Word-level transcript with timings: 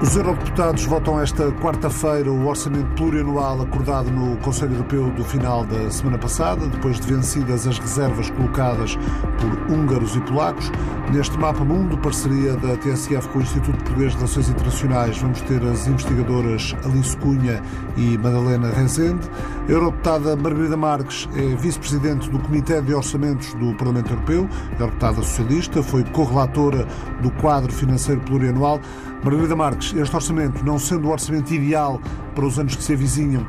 Os 0.00 0.14
eurodeputados 0.14 0.84
votam 0.84 1.20
esta 1.20 1.50
quarta-feira 1.50 2.30
o 2.30 2.46
orçamento 2.46 2.88
plurianual 2.94 3.62
acordado 3.62 4.08
no 4.12 4.36
Conselho 4.36 4.74
Europeu 4.74 5.10
do 5.10 5.24
final 5.24 5.64
da 5.64 5.90
semana 5.90 6.16
passada, 6.16 6.68
depois 6.68 7.00
de 7.00 7.12
vencidas 7.12 7.66
as 7.66 7.80
reservas 7.80 8.30
colocadas 8.30 8.96
por 9.40 9.74
húngaros 9.74 10.14
e 10.14 10.20
polacos. 10.20 10.70
Neste 11.12 11.36
mapa 11.36 11.64
mundo, 11.64 11.98
parceria 11.98 12.54
da 12.56 12.76
TSF 12.76 13.26
com 13.30 13.40
o 13.40 13.42
Instituto 13.42 13.76
Português 13.76 14.12
de 14.12 14.18
Relações 14.18 14.48
Internacionais, 14.48 15.18
vamos 15.18 15.40
ter 15.40 15.60
as 15.64 15.88
investigadoras 15.88 16.76
Alice 16.84 17.16
Cunha 17.16 17.60
e 17.96 18.16
Madalena 18.18 18.70
Rezende. 18.70 19.28
Eurodeputada 19.68 20.34
Margarida 20.34 20.78
Marques 20.78 21.28
é 21.36 21.54
vice-presidente 21.56 22.30
do 22.30 22.38
Comitê 22.38 22.80
de 22.80 22.94
Orçamentos 22.94 23.52
do 23.52 23.74
Parlamento 23.76 24.10
Europeu, 24.10 24.48
eurodeputada 24.72 25.16
socialista, 25.16 25.82
foi 25.82 26.02
correlatora 26.04 26.86
do 27.20 27.30
quadro 27.32 27.70
financeiro 27.70 28.18
plurianual. 28.22 28.80
Margarida 29.22 29.54
Marques, 29.54 29.92
este 29.94 30.16
orçamento, 30.16 30.64
não 30.64 30.78
sendo 30.78 31.08
o 31.08 31.10
orçamento 31.10 31.52
ideal 31.52 32.00
para 32.34 32.46
os 32.46 32.58
anos 32.58 32.76
que 32.76 32.82
se 32.82 32.94
avizinham, 32.94 33.46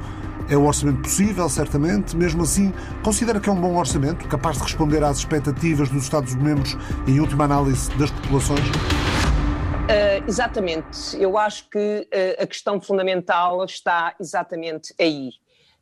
é 0.49 0.57
o 0.57 0.65
orçamento 0.65 1.03
possível, 1.03 1.47
certamente. 1.47 2.17
Mesmo 2.17 2.43
assim, 2.43 2.73
considera 3.01 3.39
que 3.39 3.47
é 3.47 3.51
um 3.53 3.61
bom 3.61 3.77
orçamento, 3.77 4.27
capaz 4.27 4.57
de 4.57 4.63
responder 4.63 5.01
às 5.01 5.19
expectativas 5.19 5.87
dos 5.87 6.03
Estados-membros 6.03 6.77
e, 7.07 7.11
em 7.11 7.21
última 7.21 7.45
análise, 7.45 7.89
das 7.97 8.11
populações? 8.11 8.67
Uh, 8.67 10.27
exatamente. 10.27 11.15
Eu 11.17 11.37
acho 11.37 11.69
que 11.69 12.07
uh, 12.13 12.43
a 12.43 12.45
questão 12.45 12.81
fundamental 12.81 13.63
está 13.63 14.13
exatamente 14.19 14.93
aí. 14.99 15.29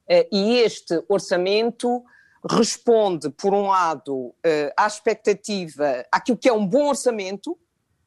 Uh, 0.10 0.28
e 0.32 0.58
este 0.60 1.04
orçamento 1.08 2.04
responde, 2.50 3.30
por 3.30 3.54
um 3.54 3.68
lado, 3.68 4.34
à 4.78 4.88
expectativa, 4.88 6.06
àquilo 6.10 6.38
que 6.38 6.48
é 6.48 6.54
um 6.54 6.66
bom 6.66 6.88
orçamento, 6.88 7.58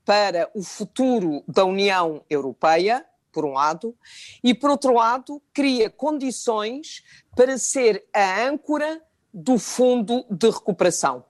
para 0.04 0.50
o 0.54 0.62
futuro 0.62 1.44
da 1.46 1.64
União 1.64 2.24
Europeia, 2.28 3.06
por 3.30 3.44
um 3.44 3.52
lado, 3.52 3.96
e 4.42 4.52
por 4.54 4.70
outro 4.70 4.94
lado, 4.94 5.40
cria 5.52 5.88
condições 5.88 7.04
para 7.36 7.56
ser 7.58 8.04
a 8.12 8.42
âncora 8.46 9.00
do 9.32 9.58
Fundo 9.58 10.26
de 10.28 10.50
Recuperação. 10.50 11.24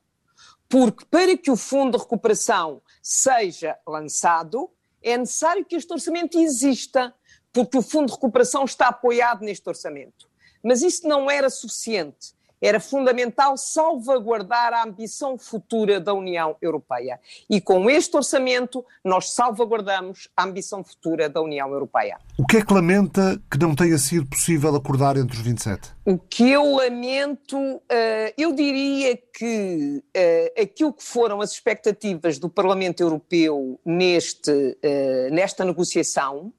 Porque 0.69 1.05
para 1.11 1.37
que 1.37 1.51
o 1.51 1.57
Fundo 1.57 1.99
de 1.99 2.03
Recuperação 2.03 2.81
seja 3.03 3.77
lançado, 3.87 4.71
é 5.03 5.17
necessário 5.19 5.65
que 5.65 5.77
este 5.77 5.93
orçamento 5.93 6.39
exista, 6.39 7.15
porque 7.53 7.77
o 7.77 7.83
Fundo 7.83 8.07
de 8.07 8.13
Recuperação 8.13 8.65
está 8.65 8.89
apoiado 8.89 9.43
neste 9.43 9.69
orçamento. 9.69 10.30
Mas 10.63 10.83
isso 10.83 11.07
não 11.07 11.31
era 11.31 11.49
suficiente 11.49 12.35
era 12.61 12.79
fundamental 12.79 13.57
salvaguardar 13.57 14.73
a 14.75 14.85
ambição 14.85 15.39
futura 15.39 15.99
da 15.99 16.13
União 16.13 16.57
Europeia. 16.61 17.19
E 17.49 17.61
com 17.61 17.89
este 17.89 18.17
orçamento, 18.17 18.85
nós 19.03 19.31
salvaguardamos 19.31 20.29
a 20.37 20.45
ambição 20.45 20.85
futura 20.85 21.29
da 21.29 21.41
União 21.41 21.71
Europeia. 21.73 22.19
O 22.39 22.47
que 22.47 22.59
é 22.59 22.65
que 22.65 22.73
lamenta 22.73 23.41
que 23.51 23.59
não 23.59 23.75
tenha 23.75 23.97
sido 23.97 24.27
possível 24.27 24.75
acordar 24.77 25.17
entre 25.17 25.37
os 25.37 25.43
27? 25.43 25.91
O 26.05 26.19
que 26.19 26.51
eu 26.51 26.77
lamento, 26.77 27.81
eh, 27.89 28.35
eu 28.37 28.53
diria 28.53 29.17
que 29.17 30.03
eh, 30.13 30.53
aquilo 30.61 30.93
que 30.93 31.05
foram 31.05 31.41
as 31.41 31.53
expectativas 31.53 32.39
do 32.39 32.49
Parlamento 32.49 33.01
Europeu 33.01 33.81
neste, 33.85 34.77
eh, 34.83 35.31
nesta 35.31 35.65
negociação, 35.65 36.53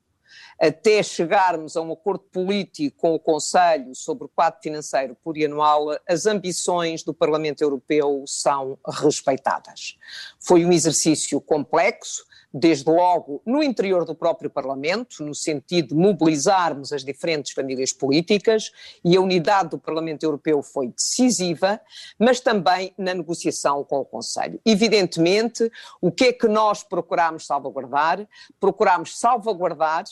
até 0.62 1.02
chegarmos 1.02 1.76
a 1.76 1.82
um 1.82 1.92
acordo 1.92 2.24
político 2.32 2.96
com 2.96 3.16
o 3.16 3.20
Conselho 3.20 3.96
sobre 3.96 4.26
o 4.26 4.30
quadro 4.30 4.62
financeiro 4.62 5.18
plurianual, 5.24 5.88
as 6.08 6.28
ambições 6.28 7.02
do 7.02 7.16
Parlamento 7.16 7.64
Europeu 7.64 8.24
são 8.28 8.78
respeitadas. 8.88 9.98
Foi 10.40 10.64
um 10.64 10.72
exercício 10.72 11.42
complexo, 11.42 12.24
desde 12.54 12.88
logo 12.92 13.42
no 13.44 13.64
interior 13.64 14.06
do 14.06 14.14
próprio 14.14 14.52
Parlamento, 14.52 15.24
no 15.24 15.34
sentido 15.34 15.90
de 15.90 15.96
mobilizarmos 15.96 16.94
as 16.94 17.04
diferentes 17.04 17.54
famílias 17.54 17.92
políticas, 17.92 18.72
e 19.04 19.18
a 19.18 19.22
unidade 19.22 19.70
do 19.70 19.80
Parlamento 19.80 20.24
Europeu 20.24 20.62
foi 20.62 20.90
decisiva, 20.90 21.82
mas 22.20 22.40
também 22.40 22.94
na 23.00 23.16
negociação 23.16 23.84
com 23.84 24.02
o 24.02 24.06
Conselho. 24.06 24.60
Evidentemente, 24.64 25.72
o 26.00 26.12
que 26.12 26.26
é 26.26 26.34
que 26.34 26.48
nós 26.48 26.84
procuramos 26.84 27.48
salvaguardar? 27.48 28.28
Procuramos 28.60 29.18
salvaguardar 29.18 30.04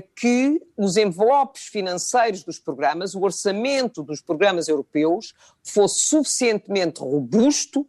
que 0.00 0.60
os 0.76 0.96
envelopes 0.96 1.62
financeiros 1.62 2.42
dos 2.42 2.58
programas, 2.58 3.14
o 3.14 3.22
orçamento 3.22 4.02
dos 4.02 4.20
programas 4.20 4.66
europeus, 4.66 5.32
fosse 5.62 6.00
suficientemente 6.00 7.00
robusto 7.00 7.86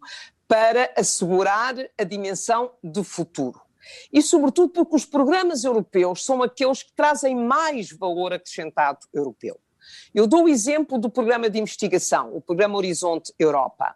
para 0.48 0.94
assegurar 0.96 1.76
a 1.98 2.04
dimensão 2.04 2.72
de 2.84 3.04
futuro. 3.04 3.60
E, 4.14 4.22
sobretudo, 4.22 4.70
porque 4.70 4.96
os 4.96 5.06
programas 5.06 5.64
europeus 5.64 6.24
são 6.24 6.44
aqueles 6.44 6.84
que 6.84 6.94
trazem 6.94 7.36
mais 7.36 7.92
valor 7.92 8.34
acrescentado 8.34 9.00
europeu. 9.14 9.60
Eu 10.14 10.28
dou 10.28 10.44
o 10.44 10.50
exemplo 10.50 11.00
do 11.00 11.10
programa 11.10 11.50
de 11.50 11.60
investigação, 11.60 12.36
o 12.36 12.42
programa 12.42 12.78
Horizonte 12.78 13.34
Europa. 13.40 13.96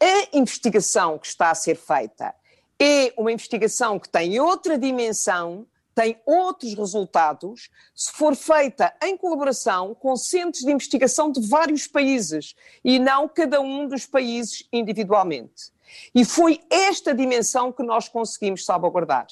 A 0.00 0.36
investigação 0.36 1.18
que 1.18 1.26
está 1.26 1.50
a 1.50 1.54
ser 1.54 1.76
feita 1.76 2.34
é 2.80 3.12
uma 3.16 3.32
investigação 3.32 3.98
que 3.98 4.08
tem 4.08 4.38
outra 4.38 4.78
dimensão 4.78 5.66
tem 5.98 6.16
outros 6.24 6.74
resultados 6.74 7.68
se 7.92 8.12
for 8.12 8.36
feita 8.36 8.94
em 9.02 9.16
colaboração 9.16 9.96
com 9.96 10.14
centros 10.14 10.62
de 10.62 10.70
investigação 10.70 11.32
de 11.32 11.40
vários 11.48 11.88
países 11.88 12.54
e 12.84 13.00
não 13.00 13.28
cada 13.28 13.60
um 13.60 13.88
dos 13.88 14.06
países 14.06 14.62
individualmente. 14.72 15.72
E 16.14 16.24
foi 16.24 16.60
esta 16.70 17.12
dimensão 17.12 17.72
que 17.72 17.82
nós 17.82 18.08
conseguimos 18.08 18.64
salvaguardar. 18.64 19.26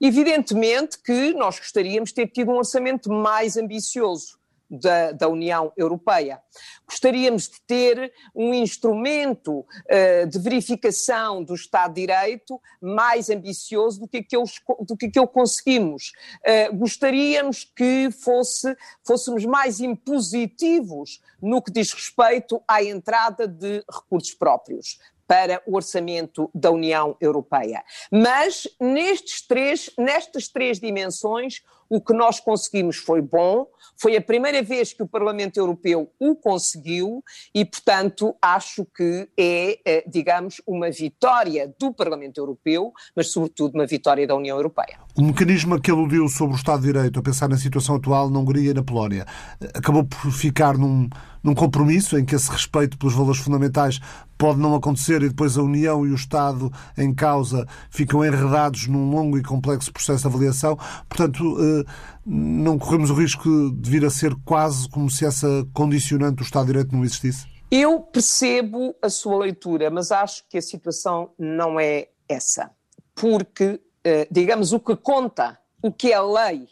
Evidentemente 0.00 0.98
que 0.98 1.32
nós 1.34 1.56
gostaríamos 1.60 2.08
de 2.08 2.16
ter 2.16 2.26
tido 2.26 2.50
um 2.50 2.56
orçamento 2.56 3.12
mais 3.12 3.56
ambicioso 3.56 4.37
da, 4.70 5.12
da 5.12 5.28
União 5.28 5.72
Europeia. 5.76 6.40
Gostaríamos 6.86 7.48
de 7.48 7.60
ter 7.62 8.12
um 8.34 8.52
instrumento 8.52 9.60
uh, 9.60 10.26
de 10.28 10.38
verificação 10.38 11.42
do 11.42 11.54
Estado 11.54 11.94
de 11.94 12.00
Direito 12.02 12.60
mais 12.80 13.30
ambicioso 13.30 14.00
do 14.00 14.08
que 14.08 14.18
aquele, 14.18 14.44
do 14.86 14.96
que 14.96 15.06
aquele 15.06 15.26
conseguimos. 15.26 16.12
Uh, 16.40 16.76
gostaríamos 16.76 17.64
que 17.64 18.10
fosse, 18.10 18.76
fôssemos 19.06 19.44
mais 19.44 19.80
impositivos 19.80 21.20
no 21.40 21.62
que 21.62 21.70
diz 21.70 21.92
respeito 21.92 22.62
à 22.66 22.82
entrada 22.82 23.46
de 23.46 23.84
recursos 23.90 24.34
próprios 24.34 24.98
para 25.28 25.62
o 25.66 25.76
orçamento 25.76 26.50
da 26.54 26.70
União 26.70 27.14
Europeia. 27.20 27.84
Mas 28.10 28.66
nestes 28.80 29.46
três, 29.46 29.90
nestas 29.98 30.48
três 30.48 30.80
dimensões, 30.80 31.62
o 31.88 32.00
que 32.00 32.12
nós 32.12 32.40
conseguimos 32.40 32.96
foi 32.96 33.20
bom, 33.20 33.66
foi 33.96 34.16
a 34.16 34.20
primeira 34.20 34.62
vez 34.62 34.92
que 34.92 35.02
o 35.02 35.08
Parlamento 35.08 35.56
Europeu 35.56 36.10
o 36.20 36.36
conseguiu 36.36 37.22
e, 37.54 37.64
portanto, 37.64 38.34
acho 38.40 38.84
que 38.84 39.28
é, 39.36 39.78
eh, 39.84 40.04
digamos, 40.06 40.60
uma 40.66 40.90
vitória 40.90 41.74
do 41.78 41.92
Parlamento 41.92 42.38
Europeu, 42.38 42.92
mas, 43.16 43.32
sobretudo, 43.32 43.74
uma 43.74 43.86
vitória 43.86 44.26
da 44.26 44.36
União 44.36 44.56
Europeia. 44.56 44.98
O 45.16 45.22
mecanismo 45.22 45.80
que 45.80 45.90
aludiu 45.90 46.28
sobre 46.28 46.54
o 46.54 46.58
Estado 46.58 46.82
de 46.82 46.92
Direito, 46.92 47.18
a 47.18 47.22
pensar 47.22 47.48
na 47.48 47.56
situação 47.56 47.96
atual 47.96 48.30
na 48.30 48.38
Hungria 48.38 48.70
e 48.70 48.74
na 48.74 48.84
Polónia, 48.84 49.26
acabou 49.74 50.04
por 50.04 50.30
ficar 50.30 50.78
num, 50.78 51.08
num 51.42 51.54
compromisso 51.54 52.16
em 52.18 52.24
que 52.24 52.34
esse 52.34 52.50
respeito 52.50 52.96
pelos 52.98 53.14
valores 53.14 53.40
fundamentais 53.40 54.00
pode 54.38 54.60
não 54.60 54.74
acontecer 54.74 55.20
e 55.22 55.28
depois 55.28 55.58
a 55.58 55.62
União 55.62 56.06
e 56.06 56.10
o 56.10 56.14
Estado 56.14 56.70
em 56.96 57.12
causa 57.12 57.66
ficam 57.90 58.24
enredados 58.24 58.86
num 58.86 59.10
longo 59.10 59.36
e 59.36 59.42
complexo 59.42 59.92
processo 59.92 60.22
de 60.22 60.28
avaliação. 60.28 60.78
Portanto, 61.08 61.56
eh, 61.60 61.77
não 62.24 62.78
corremos 62.78 63.10
o 63.10 63.14
risco 63.14 63.48
de 63.72 63.90
vir 63.90 64.04
a 64.04 64.10
ser 64.10 64.34
quase 64.44 64.88
como 64.88 65.10
se 65.10 65.24
essa 65.24 65.66
condicionante 65.72 66.36
do 66.36 66.42
Estado 66.42 66.66
de 66.66 66.72
Direito 66.72 66.94
não 66.94 67.04
existisse? 67.04 67.46
Eu 67.70 68.00
percebo 68.00 68.94
a 69.02 69.10
sua 69.10 69.38
leitura, 69.38 69.90
mas 69.90 70.10
acho 70.10 70.44
que 70.48 70.56
a 70.56 70.62
situação 70.62 71.32
não 71.38 71.78
é 71.78 72.08
essa. 72.28 72.70
Porque, 73.14 73.80
eh, 74.02 74.26
digamos, 74.30 74.72
o 74.72 74.80
que 74.80 74.96
conta, 74.96 75.58
o 75.82 75.92
que 75.92 76.12
é 76.12 76.20
lei, 76.20 76.68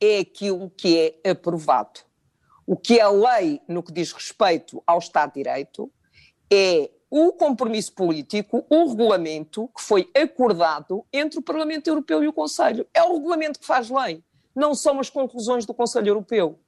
é 0.00 0.20
aquilo 0.20 0.70
que 0.70 1.18
é 1.24 1.30
aprovado. 1.30 2.00
O 2.66 2.76
que 2.76 2.98
é 2.98 3.06
lei 3.08 3.60
no 3.68 3.82
que 3.82 3.92
diz 3.92 4.12
respeito 4.12 4.82
ao 4.86 4.98
Estado 4.98 5.32
de 5.32 5.42
Direito 5.42 5.90
é 6.50 6.90
o 7.10 7.32
compromisso 7.32 7.92
político, 7.94 8.64
o 8.68 8.88
regulamento 8.88 9.68
que 9.74 9.82
foi 9.82 10.10
acordado 10.14 11.04
entre 11.12 11.38
o 11.38 11.42
Parlamento 11.42 11.88
Europeu 11.88 12.22
e 12.22 12.28
o 12.28 12.32
Conselho. 12.32 12.86
É 12.92 13.02
o 13.02 13.14
regulamento 13.14 13.58
que 13.58 13.66
faz 13.66 13.88
lei, 13.88 14.22
não 14.54 14.74
são 14.74 15.00
as 15.00 15.10
conclusões 15.10 15.64
do 15.64 15.74
Conselho 15.74 16.08
Europeu. 16.08 16.58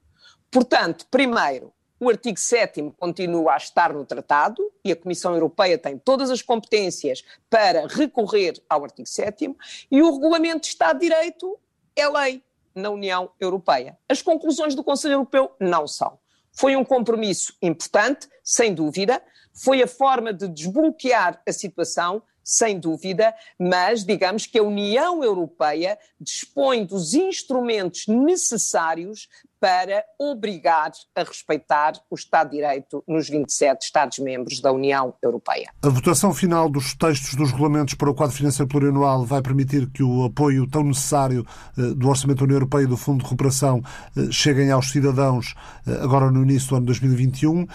Portanto, 0.50 1.06
primeiro, 1.11 1.73
o 1.99 2.09
artigo 2.09 2.38
7 2.38 2.94
continua 2.99 3.55
a 3.55 3.56
estar 3.59 3.93
no 3.93 4.06
tratado 4.06 4.73
e 4.82 4.91
a 4.91 4.97
Comissão 4.97 5.35
Europeia 5.35 5.77
tem 5.77 5.99
todas 5.99 6.31
as 6.31 6.41
competências 6.41 7.23
para 7.50 7.87
recorrer 7.87 8.55
ao 8.69 8.85
artigo 8.85 9.06
7 9.06 9.55
e 9.91 10.03
o 10.03 10.11
regulamento 10.12 10.62
de 10.62 10.69
Estado 10.69 10.99
de 10.99 11.09
Direito 11.09 11.59
é 11.94 12.09
lei 12.09 12.43
na 12.75 12.88
União 12.88 13.31
Europeia. 13.38 13.99
As 14.09 14.23
conclusões 14.23 14.75
do 14.75 14.82
Conselho 14.82 15.15
Europeu 15.15 15.53
não 15.61 15.87
são. 15.87 16.19
Foi 16.53 16.75
um 16.75 16.85
compromisso 16.85 17.55
importante, 17.61 18.29
sem 18.43 18.75
dúvida, 18.75 19.23
foi 19.53 19.82
a 19.82 19.87
forma 19.87 20.32
de 20.32 20.49
desbloquear 20.49 21.41
a 21.47 21.53
situação, 21.53 22.23
sem 22.50 22.81
dúvida, 22.81 23.32
mas 23.56 24.05
digamos 24.05 24.44
que 24.44 24.58
a 24.58 24.62
União 24.62 25.23
Europeia 25.23 25.97
dispõe 26.20 26.85
dos 26.85 27.14
instrumentos 27.14 28.08
necessários 28.08 29.29
para 29.60 30.02
obrigar 30.18 30.90
a 31.14 31.22
respeitar 31.22 31.92
o 32.10 32.14
Estado 32.14 32.50
de 32.50 32.56
Direito 32.56 33.04
nos 33.06 33.28
27 33.28 33.84
Estados-membros 33.84 34.60
da 34.60 34.72
União 34.72 35.14
Europeia. 35.22 35.70
A 35.82 35.88
votação 35.88 36.32
final 36.32 36.68
dos 36.68 36.94
textos 36.94 37.34
dos 37.34 37.52
regulamentos 37.52 37.94
para 37.94 38.10
o 38.10 38.14
quadro 38.14 38.34
financeiro 38.34 38.66
plurianual 38.66 39.24
vai 39.24 39.42
permitir 39.42 39.90
que 39.90 40.02
o 40.02 40.24
apoio 40.24 40.66
tão 40.66 40.82
necessário 40.82 41.44
eh, 41.76 41.94
do 41.94 42.08
Orçamento 42.08 42.38
da 42.38 42.44
União 42.44 42.56
Europeia 42.56 42.84
e 42.84 42.86
do 42.86 42.96
Fundo 42.96 43.18
de 43.18 43.24
Recuperação 43.24 43.82
eh, 44.16 44.30
cheguem 44.30 44.70
aos 44.70 44.90
cidadãos 44.90 45.54
eh, 45.86 45.92
agora 46.02 46.30
no 46.30 46.42
início 46.42 46.70
do 46.70 46.76
ano 46.76 46.86
2021. 46.86 47.66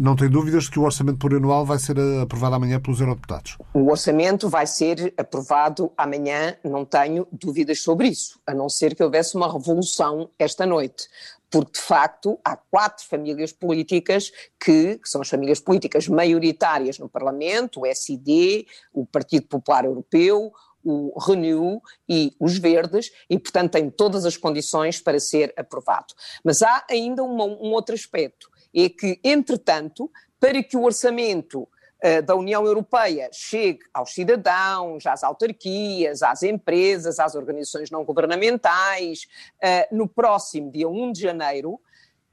Não 0.00 0.14
tem 0.14 0.28
dúvidas 0.28 0.64
de 0.64 0.70
que 0.70 0.78
o 0.78 0.82
Orçamento 0.82 1.18
plurianual 1.18 1.66
vai 1.66 1.78
ser 1.78 1.96
aprovado 2.22 2.54
amanhã 2.54 2.80
pelos 2.80 3.00
eurodeputados? 3.00 3.58
O 3.74 3.90
Orçamento 3.90 4.48
vai 4.48 4.66
ser 4.66 5.12
aprovado 5.16 5.90
amanhã, 5.96 6.54
não 6.62 6.84
tenho 6.84 7.26
dúvidas 7.32 7.80
sobre 7.80 8.08
isso, 8.08 8.38
a 8.46 8.54
não 8.54 8.68
ser 8.68 8.94
que 8.94 9.02
houvesse 9.02 9.36
uma 9.36 9.50
revolução 9.50 10.30
esta 10.38 10.64
noite 10.64 11.08
porque 11.52 11.72
de 11.72 11.80
facto 11.80 12.40
há 12.42 12.56
quatro 12.56 13.04
famílias 13.04 13.52
políticas 13.52 14.32
que, 14.58 14.96
que, 14.96 15.08
são 15.08 15.20
as 15.20 15.28
famílias 15.28 15.60
políticas 15.60 16.08
maioritárias 16.08 16.98
no 16.98 17.10
Parlamento, 17.10 17.80
o 17.80 17.86
SD, 17.86 18.66
o 18.90 19.04
Partido 19.04 19.46
Popular 19.46 19.84
Europeu, 19.84 20.50
o 20.82 21.16
Renew 21.20 21.80
e 22.08 22.34
os 22.40 22.56
Verdes, 22.56 23.12
e 23.28 23.38
portanto 23.38 23.72
tem 23.72 23.90
todas 23.90 24.24
as 24.24 24.36
condições 24.36 24.98
para 24.98 25.20
ser 25.20 25.52
aprovado. 25.54 26.14
Mas 26.42 26.62
há 26.62 26.86
ainda 26.90 27.22
uma, 27.22 27.44
um 27.44 27.72
outro 27.72 27.94
aspecto, 27.94 28.50
é 28.74 28.88
que, 28.88 29.20
entretanto, 29.22 30.10
para 30.40 30.62
que 30.62 30.76
o 30.76 30.84
orçamento 30.84 31.68
da 32.20 32.34
União 32.34 32.66
Europeia 32.66 33.30
chegue 33.32 33.80
aos 33.94 34.12
cidadãos, 34.12 35.06
às 35.06 35.22
autarquias, 35.22 36.22
às 36.22 36.42
empresas, 36.42 37.20
às 37.20 37.34
organizações 37.34 37.90
não 37.90 38.04
governamentais, 38.04 39.28
eh, 39.60 39.88
no 39.92 40.08
próximo 40.08 40.70
dia 40.70 40.88
1 40.88 41.12
de 41.12 41.20
janeiro, 41.20 41.80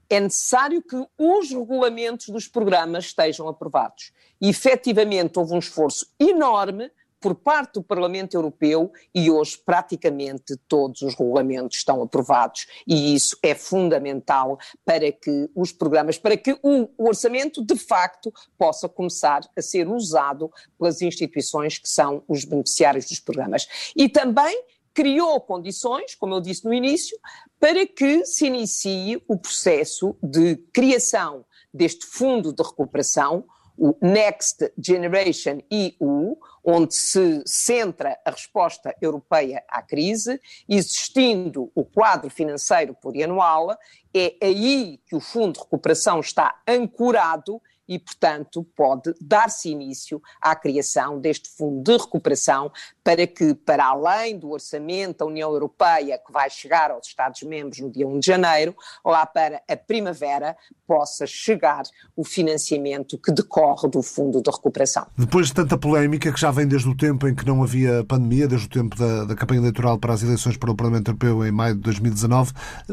é 0.08 0.18
necessário 0.18 0.82
que 0.82 0.96
os 1.16 1.50
regulamentos 1.50 2.28
dos 2.30 2.48
programas 2.48 3.04
estejam 3.06 3.46
aprovados. 3.46 4.12
E 4.40 4.48
efetivamente 4.48 5.38
houve 5.38 5.54
um 5.54 5.58
esforço 5.60 6.06
enorme 6.18 6.90
por 7.20 7.34
parte 7.34 7.74
do 7.74 7.82
Parlamento 7.82 8.34
Europeu 8.34 8.90
e 9.14 9.30
hoje 9.30 9.58
praticamente 9.58 10.56
todos 10.66 11.02
os 11.02 11.14
regulamentos 11.14 11.76
estão 11.76 12.02
aprovados 12.02 12.66
e 12.86 13.14
isso 13.14 13.36
é 13.42 13.54
fundamental 13.54 14.58
para 14.84 15.12
que 15.12 15.50
os 15.54 15.70
programas, 15.70 16.18
para 16.18 16.36
que 16.36 16.58
o 16.62 16.88
orçamento 16.98 17.64
de 17.64 17.76
facto 17.76 18.32
possa 18.56 18.88
começar 18.88 19.42
a 19.56 19.62
ser 19.62 19.86
usado 19.88 20.50
pelas 20.78 21.02
instituições 21.02 21.78
que 21.78 21.88
são 21.88 22.24
os 22.26 22.44
beneficiários 22.44 23.06
dos 23.06 23.20
programas. 23.20 23.68
E 23.94 24.08
também 24.08 24.64
criou 24.92 25.40
condições, 25.40 26.14
como 26.14 26.34
eu 26.34 26.40
disse 26.40 26.64
no 26.64 26.74
início, 26.74 27.16
para 27.58 27.86
que 27.86 28.24
se 28.24 28.46
inicie 28.46 29.22
o 29.28 29.36
processo 29.38 30.16
de 30.22 30.56
criação 30.72 31.44
deste 31.72 32.06
fundo 32.06 32.52
de 32.52 32.62
recuperação, 32.62 33.44
o 33.80 33.96
Next 34.02 34.70
Generation 34.78 35.60
EU, 35.70 36.36
onde 36.62 36.94
se 36.94 37.42
centra 37.46 38.20
a 38.26 38.30
resposta 38.30 38.94
europeia 39.00 39.64
à 39.66 39.80
crise, 39.80 40.38
existindo 40.68 41.72
o 41.74 41.82
quadro 41.82 42.28
financeiro 42.28 42.94
plurianual, 42.94 43.70
é 44.14 44.34
aí 44.42 45.00
que 45.06 45.16
o 45.16 45.20
Fundo 45.20 45.54
de 45.54 45.60
Recuperação 45.60 46.20
está 46.20 46.60
ancorado 46.68 47.60
e, 47.90 47.98
portanto, 47.98 48.64
pode 48.76 49.12
dar-se 49.20 49.68
início 49.68 50.22
à 50.40 50.54
criação 50.54 51.18
deste 51.18 51.50
fundo 51.50 51.82
de 51.82 51.98
recuperação 52.00 52.70
para 53.02 53.26
que, 53.26 53.52
para 53.52 53.84
além 53.84 54.38
do 54.38 54.50
orçamento 54.50 55.18
da 55.18 55.26
União 55.26 55.50
Europeia, 55.50 56.16
que 56.24 56.32
vai 56.32 56.48
chegar 56.48 56.92
aos 56.92 57.08
Estados-membros 57.08 57.80
no 57.80 57.90
dia 57.90 58.06
1 58.06 58.20
de 58.20 58.26
janeiro, 58.26 58.76
lá 59.04 59.26
para 59.26 59.60
a 59.68 59.76
primavera, 59.76 60.56
possa 60.86 61.26
chegar 61.26 61.82
o 62.14 62.24
financiamento 62.24 63.18
que 63.18 63.32
decorre 63.32 63.88
do 63.88 64.02
fundo 64.02 64.40
de 64.40 64.50
recuperação. 64.50 65.08
Depois 65.18 65.48
de 65.48 65.54
tanta 65.54 65.76
polémica, 65.76 66.32
que 66.32 66.40
já 66.40 66.52
vem 66.52 66.68
desde 66.68 66.88
o 66.88 66.96
tempo 66.96 67.26
em 67.26 67.34
que 67.34 67.44
não 67.44 67.60
havia 67.60 68.04
pandemia, 68.04 68.46
desde 68.46 68.68
o 68.68 68.70
tempo 68.70 68.96
da, 68.96 69.24
da 69.24 69.34
campanha 69.34 69.60
eleitoral 69.60 69.98
para 69.98 70.14
as 70.14 70.22
eleições 70.22 70.56
para 70.56 70.70
o 70.70 70.76
Parlamento 70.76 71.08
Europeu 71.08 71.44
em 71.44 71.50
maio 71.50 71.74
de 71.74 71.80
2019, 71.80 72.52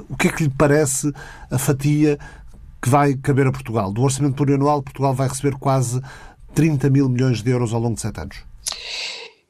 o 0.10 0.18
que 0.18 0.28
é 0.28 0.32
que 0.32 0.44
lhe 0.44 0.50
parece 0.50 1.14
a 1.52 1.60
fatia 1.60 2.18
que 2.82 2.90
vai 2.90 3.16
caber 3.16 3.48
a 3.48 3.52
Portugal. 3.52 3.92
Do 3.92 4.02
orçamento 4.02 4.36
plurianual, 4.36 4.82
Portugal 4.82 5.14
vai 5.14 5.28
receber 5.28 5.58
quase 5.58 6.02
30 6.54 6.90
mil 6.90 7.10
milhões 7.10 7.42
de 7.42 7.50
euros 7.52 7.74
ao 7.74 7.80
longo 7.80 7.96
de 7.96 8.02
sete 8.02 8.20
anos. 8.20 8.44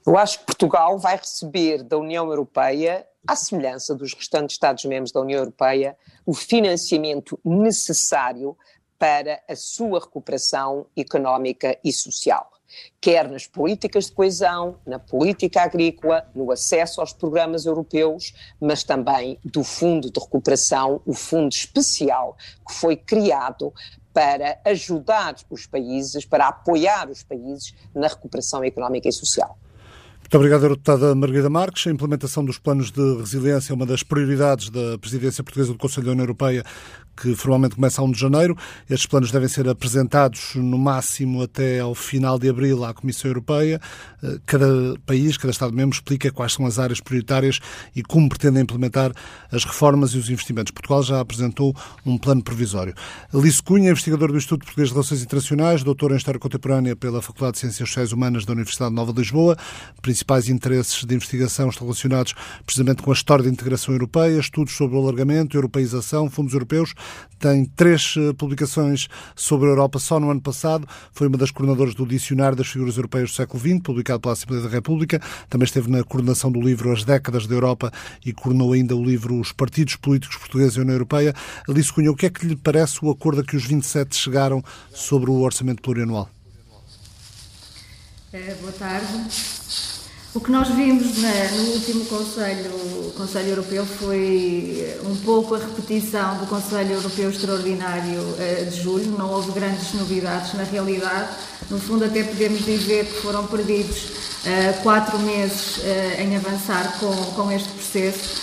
Eu 0.06 0.18
acho 0.18 0.39
que 0.39 0.45
Portugal 0.45 0.97
vai 0.97 1.18
receber 1.18 1.83
da 1.83 1.97
União 1.97 2.27
Europeia, 2.27 3.06
à 3.27 3.35
semelhança 3.35 3.94
dos 3.94 4.13
restantes 4.13 4.56
Estados-membros 4.56 5.12
da 5.12 5.19
União 5.19 5.39
Europeia, 5.39 5.97
o 6.25 6.33
financiamento 6.33 7.38
necessário 7.44 8.57
para 8.97 9.41
a 9.50 9.56
sua 9.56 10.00
recuperação 10.00 10.85
económica 10.95 11.77
e 11.83 11.91
social 11.91 12.56
quer 13.00 13.29
nas 13.29 13.47
políticas 13.47 14.06
de 14.06 14.12
coesão, 14.12 14.75
na 14.85 15.00
política 15.00 15.62
agrícola, 15.62 16.25
no 16.33 16.51
acesso 16.51 17.01
aos 17.01 17.13
programas 17.13 17.65
europeus, 17.65 18.33
mas 18.59 18.83
também 18.83 19.38
do 19.44 19.63
Fundo 19.63 20.12
de 20.12 20.19
Recuperação, 20.19 21.01
o 21.06 21.13
fundo 21.13 21.53
especial 21.53 22.38
que 22.68 22.74
foi 22.74 22.95
criado 22.95 23.74
para 24.13 24.59
ajudar 24.65 25.35
os 25.50 25.68
países, 25.68 26.25
para 26.25 26.47
apoiar 26.47 27.09
os 27.09 27.21
países 27.21 27.74
na 27.94 28.07
recuperação 28.07 28.63
económica 28.63 29.07
e 29.07 29.12
social. 29.12 29.57
Muito 30.27 30.35
obrigado, 30.35 30.62
deputada 30.62 31.15
Margarida 31.15 31.50
Marques. 31.50 31.88
A 31.88 31.91
implementação 31.91 32.44
dos 32.44 32.57
planos 32.57 32.91
de 32.91 33.18
resiliência 33.18 33.71
é 33.71 33.75
uma 33.75 33.85
das 33.85 34.03
prioridades 34.03 34.69
da 34.69 34.97
presidência 34.97 35.41
portuguesa 35.41 35.71
do 35.71 35.77
Conselho 35.77 36.07
da 36.07 36.12
União 36.12 36.24
Europeia, 36.24 36.65
que 37.19 37.35
formalmente 37.35 37.75
começa 37.75 38.01
a 38.01 38.03
1 38.03 38.11
de 38.11 38.19
janeiro. 38.19 38.55
Estes 38.89 39.07
planos 39.07 39.31
devem 39.31 39.47
ser 39.47 39.67
apresentados 39.67 40.53
no 40.55 40.77
máximo 40.77 41.41
até 41.41 41.79
ao 41.79 41.95
final 41.95 42.37
de 42.37 42.47
abril 42.47 42.85
à 42.85 42.93
Comissão 42.93 43.29
Europeia. 43.29 43.81
Eh, 44.23 44.37
cada 44.45 44.67
país, 45.05 45.37
cada 45.37 45.51
Estado-membro 45.51 45.95
explica 45.95 46.31
quais 46.31 46.53
são 46.53 46.65
as 46.65 46.77
áreas 46.79 47.01
prioritárias 47.01 47.59
e 47.95 48.03
como 48.03 48.29
pretende 48.29 48.59
implementar 48.59 49.11
as 49.51 49.63
reformas 49.63 50.11
e 50.11 50.17
os 50.17 50.29
investimentos. 50.29 50.71
Portugal 50.71 51.01
já 51.01 51.19
apresentou 51.19 51.75
um 52.05 52.17
plano 52.17 52.43
provisório. 52.43 52.93
Alice 53.33 53.61
Cunha, 53.61 53.89
investigador 53.89 54.31
do 54.31 54.37
Instituto 54.37 54.65
Português 54.65 54.89
de 54.89 54.93
Relações 54.93 55.23
Internacionais, 55.23 55.83
doutor 55.83 56.11
em 56.11 56.15
História 56.15 56.39
Contemporânea 56.39 56.95
pela 56.95 57.21
Faculdade 57.21 57.53
de 57.53 57.59
Ciências 57.59 57.89
Sociais 57.89 58.11
Humanas 58.11 58.45
da 58.45 58.53
Universidade 58.53 58.93
Nova 58.93 59.11
de 59.11 59.19
Lisboa. 59.19 59.57
Principais 60.01 60.49
interesses 60.49 61.03
de 61.03 61.15
investigação 61.15 61.69
estão 61.69 61.88
relacionados 61.88 62.33
precisamente 62.65 63.01
com 63.01 63.12
a 63.12 63.13
história 63.13 63.43
da 63.43 63.50
integração 63.50 63.93
europeia, 63.93 64.39
estudos 64.39 64.75
sobre 64.75 64.97
o 64.97 65.01
alargamento, 65.01 65.57
europeização, 65.57 66.29
fundos 66.29 66.53
europeus 66.53 66.93
tem 67.39 67.65
três 67.65 68.15
eh, 68.17 68.33
publicações 68.33 69.07
sobre 69.35 69.67
a 69.67 69.71
Europa 69.71 69.99
só 69.99 70.19
no 70.19 70.29
ano 70.29 70.41
passado. 70.41 70.87
Foi 71.11 71.27
uma 71.27 71.37
das 71.37 71.51
coordenadoras 71.51 71.93
do 71.93 72.05
Dicionário 72.05 72.57
das 72.57 72.67
Figuras 72.67 72.97
Europeias 72.97 73.29
do 73.31 73.35
século 73.35 73.59
XX, 73.59 73.81
publicado 73.81 74.19
pela 74.19 74.33
Assembleia 74.33 74.63
da 74.63 74.69
República. 74.69 75.21
Também 75.49 75.65
esteve 75.65 75.89
na 75.89 76.03
coordenação 76.03 76.51
do 76.51 76.59
livro 76.59 76.91
As 76.91 77.03
Décadas 77.03 77.45
da 77.45 77.55
Europa 77.55 77.91
e 78.25 78.33
coordenou 78.33 78.73
ainda 78.73 78.95
o 78.95 79.03
livro 79.03 79.39
Os 79.39 79.51
Partidos 79.51 79.95
Políticos 79.95 80.37
Portugueses 80.37 80.77
e 80.77 80.81
União 80.81 80.95
Europeia. 80.95 81.33
Alice 81.67 81.93
Cunha, 81.93 82.11
o 82.11 82.15
que 82.15 82.25
é 82.25 82.29
que 82.29 82.45
lhe 82.45 82.55
parece 82.55 83.03
o 83.03 83.09
acordo 83.09 83.41
a 83.41 83.43
que 83.43 83.55
os 83.55 83.65
27 83.65 84.15
chegaram 84.15 84.63
sobre 84.91 85.29
o 85.29 85.41
orçamento 85.41 85.81
plurianual? 85.81 86.29
É, 88.33 88.55
boa 88.55 88.73
tarde. 88.73 89.97
O 90.38 90.39
que 90.39 90.51
nós 90.51 90.67
vimos 90.67 91.17
na, 91.17 91.29
no 91.56 91.72
último 91.72 92.06
Conselho, 92.06 93.12
Conselho 93.17 93.50
Europeu 93.50 93.84
foi 93.84 94.96
um 95.03 95.15
pouco 95.15 95.56
a 95.56 95.58
repetição 95.58 96.38
do 96.38 96.46
Conselho 96.46 96.91
Europeu 96.91 97.32
Extraordinário 97.32 98.20
uh, 98.22 98.65
de 98.70 98.79
julho, 98.79 99.17
não 99.17 99.32
houve 99.32 99.51
grandes 99.51 99.91
novidades 99.94 100.53
na 100.53 100.62
realidade. 100.62 101.29
No 101.72 101.79
fundo, 101.79 102.06
até 102.06 102.22
podemos 102.22 102.63
dizer 102.63 103.08
que 103.08 103.13
foram 103.13 103.48
perdidos 103.48 104.03
uh, 104.03 104.84
quatro 104.84 105.17
meses 105.17 105.77
uh, 105.77 106.22
em 106.22 106.36
avançar 106.36 107.00
com, 107.00 107.15
com 107.34 107.51
este 107.51 107.70
processo. 107.70 108.38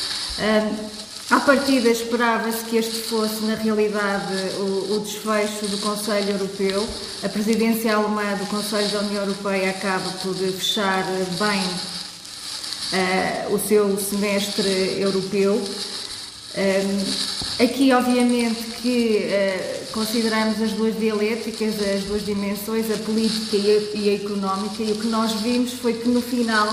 À 1.34 1.40
partida 1.40 1.90
esperava-se 1.90 2.64
que 2.66 2.76
este 2.76 2.94
fosse, 3.08 3.44
na 3.44 3.56
realidade, 3.56 4.32
o, 4.56 4.94
o, 4.94 5.00
desfecho 5.00 5.66
do 5.66 5.78
Conselho 5.78 6.30
Europeu. 6.30 6.88
A 7.24 7.28
presidência 7.28 7.96
alemã 7.96 8.36
do 8.36 8.46
Conselho 8.46 8.88
da 8.90 9.00
União 9.00 9.22
Europeia 9.24 9.70
acaba 9.70 10.08
por 10.22 10.32
fechar 10.32 11.02
bem 11.40 11.60
uh, 12.92 13.52
o 13.52 13.58
seu 13.58 13.98
semestre 13.98 15.00
europeu. 15.00 15.54
Um, 15.56 15.64
eh, 16.54 17.64
aqui, 17.64 17.92
obviamente, 17.92 18.62
que 18.80 19.26
uh, 19.26 19.92
consideramos 19.92 20.62
as 20.62 20.70
duas 20.70 20.96
dialéticas, 20.96 21.74
as 21.96 22.04
duas 22.04 22.24
dimensões, 22.24 22.88
a 22.92 22.96
política 22.98 23.56
e 23.56 23.76
a, 23.76 23.98
e 23.98 24.10
a 24.10 24.14
económica, 24.14 24.84
e 24.84 24.92
o 24.92 25.00
que 25.00 25.08
nós 25.08 25.32
vimos 25.40 25.72
foi 25.72 25.94
que 25.94 26.08
no 26.08 26.22
final 26.22 26.68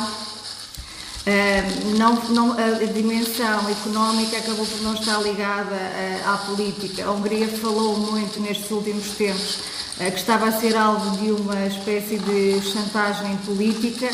não, 1.98 2.16
não, 2.30 2.52
a 2.54 2.86
dimensão 2.92 3.70
económica 3.70 4.38
acabou 4.38 4.66
por 4.66 4.82
não 4.82 4.96
estar 4.96 5.20
ligada 5.20 5.76
uh, 5.76 6.30
à 6.30 6.38
política. 6.38 7.06
A 7.06 7.12
Hungria 7.12 7.48
falou 7.48 7.98
muito 7.98 8.40
nestes 8.40 8.72
últimos 8.72 9.12
tempos 9.12 9.60
uh, 10.00 10.12
que 10.12 10.18
estava 10.18 10.48
a 10.48 10.52
ser 10.52 10.76
alvo 10.76 11.18
de 11.18 11.32
uma 11.32 11.68
espécie 11.68 12.18
de 12.18 12.62
chantagem 12.62 13.38
política 13.46 14.10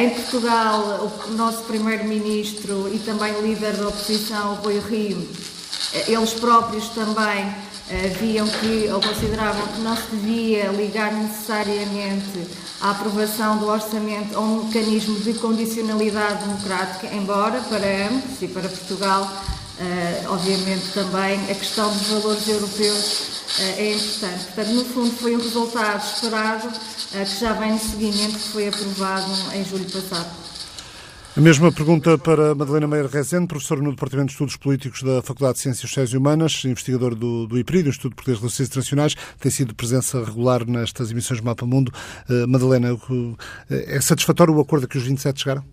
em 0.00 0.10
Portugal, 0.10 1.12
o 1.28 1.30
nosso 1.34 1.62
primeiro-ministro 1.62 2.90
e 2.92 2.98
também 2.98 3.40
líder 3.40 3.76
da 3.76 3.86
oposição, 3.86 4.54
Rui 4.56 4.80
Rio, 4.80 5.28
eles 6.08 6.32
próprios 6.32 6.88
também 6.88 7.54
viam 8.20 8.46
que, 8.46 8.88
ou 8.92 9.00
consideravam 9.00 9.66
que 9.68 9.80
não 9.80 9.96
se 9.96 10.02
devia 10.12 10.68
ligar 10.68 11.12
necessariamente 11.12 12.46
a 12.80 12.90
aprovação 12.92 13.58
do 13.58 13.66
orçamento 13.66 14.36
a 14.36 14.40
um 14.40 14.64
mecanismo 14.64 15.18
de 15.20 15.34
condicionalidade 15.34 16.44
democrática, 16.44 17.08
embora 17.14 17.60
para 17.62 18.08
ambos 18.08 18.40
e 18.40 18.48
para 18.48 18.68
Portugal, 18.68 19.30
obviamente 20.28 20.92
também 20.94 21.40
a 21.50 21.54
questão 21.54 21.90
dos 21.92 22.06
valores 22.06 22.48
europeus 22.48 23.42
é 23.58 23.92
importante. 23.92 24.44
Portanto, 24.44 24.68
no 24.68 24.84
fundo, 24.84 25.16
foi 25.16 25.36
um 25.36 25.40
resultado 25.40 26.04
esperado 26.04 26.68
que 27.10 27.40
já 27.40 27.52
vem 27.54 27.72
no 27.72 27.78
seguimento 27.80 28.38
que 28.38 28.48
foi 28.48 28.68
aprovado 28.68 29.32
em 29.54 29.64
julho 29.64 29.90
passado. 29.90 30.49
A 31.36 31.40
mesma 31.40 31.70
pergunta 31.70 32.18
para 32.18 32.56
Madalena 32.56 32.88
Meyer 32.88 33.06
Rezende, 33.06 33.46
professora 33.46 33.80
no 33.80 33.90
Departamento 33.90 34.26
de 34.26 34.32
Estudos 34.32 34.56
Políticos 34.56 35.00
da 35.02 35.22
Faculdade 35.22 35.54
de 35.54 35.60
Ciências 35.60 35.88
Sociais 35.88 36.10
e 36.10 36.16
Humanas, 36.16 36.64
investigador 36.64 37.14
do, 37.14 37.46
do 37.46 37.56
IPRI, 37.56 37.84
do 37.84 37.88
Instituto 37.88 38.16
Português 38.16 38.38
de 38.38 38.42
Relações 38.42 38.68
Internacionais, 38.68 39.14
tem 39.38 39.50
sido 39.50 39.72
presença 39.72 40.24
regular 40.24 40.66
nestas 40.66 41.12
emissões 41.12 41.40
do 41.40 41.46
Mapa 41.46 41.64
Mundo. 41.64 41.92
Uh, 42.28 42.48
Madalena, 42.48 42.92
uh, 42.94 43.36
é 43.70 44.00
satisfatório 44.00 44.52
o 44.52 44.60
acordo 44.60 44.86
a 44.86 44.88
que 44.88 44.98
os 44.98 45.04
27 45.04 45.40
chegaram? 45.40 45.64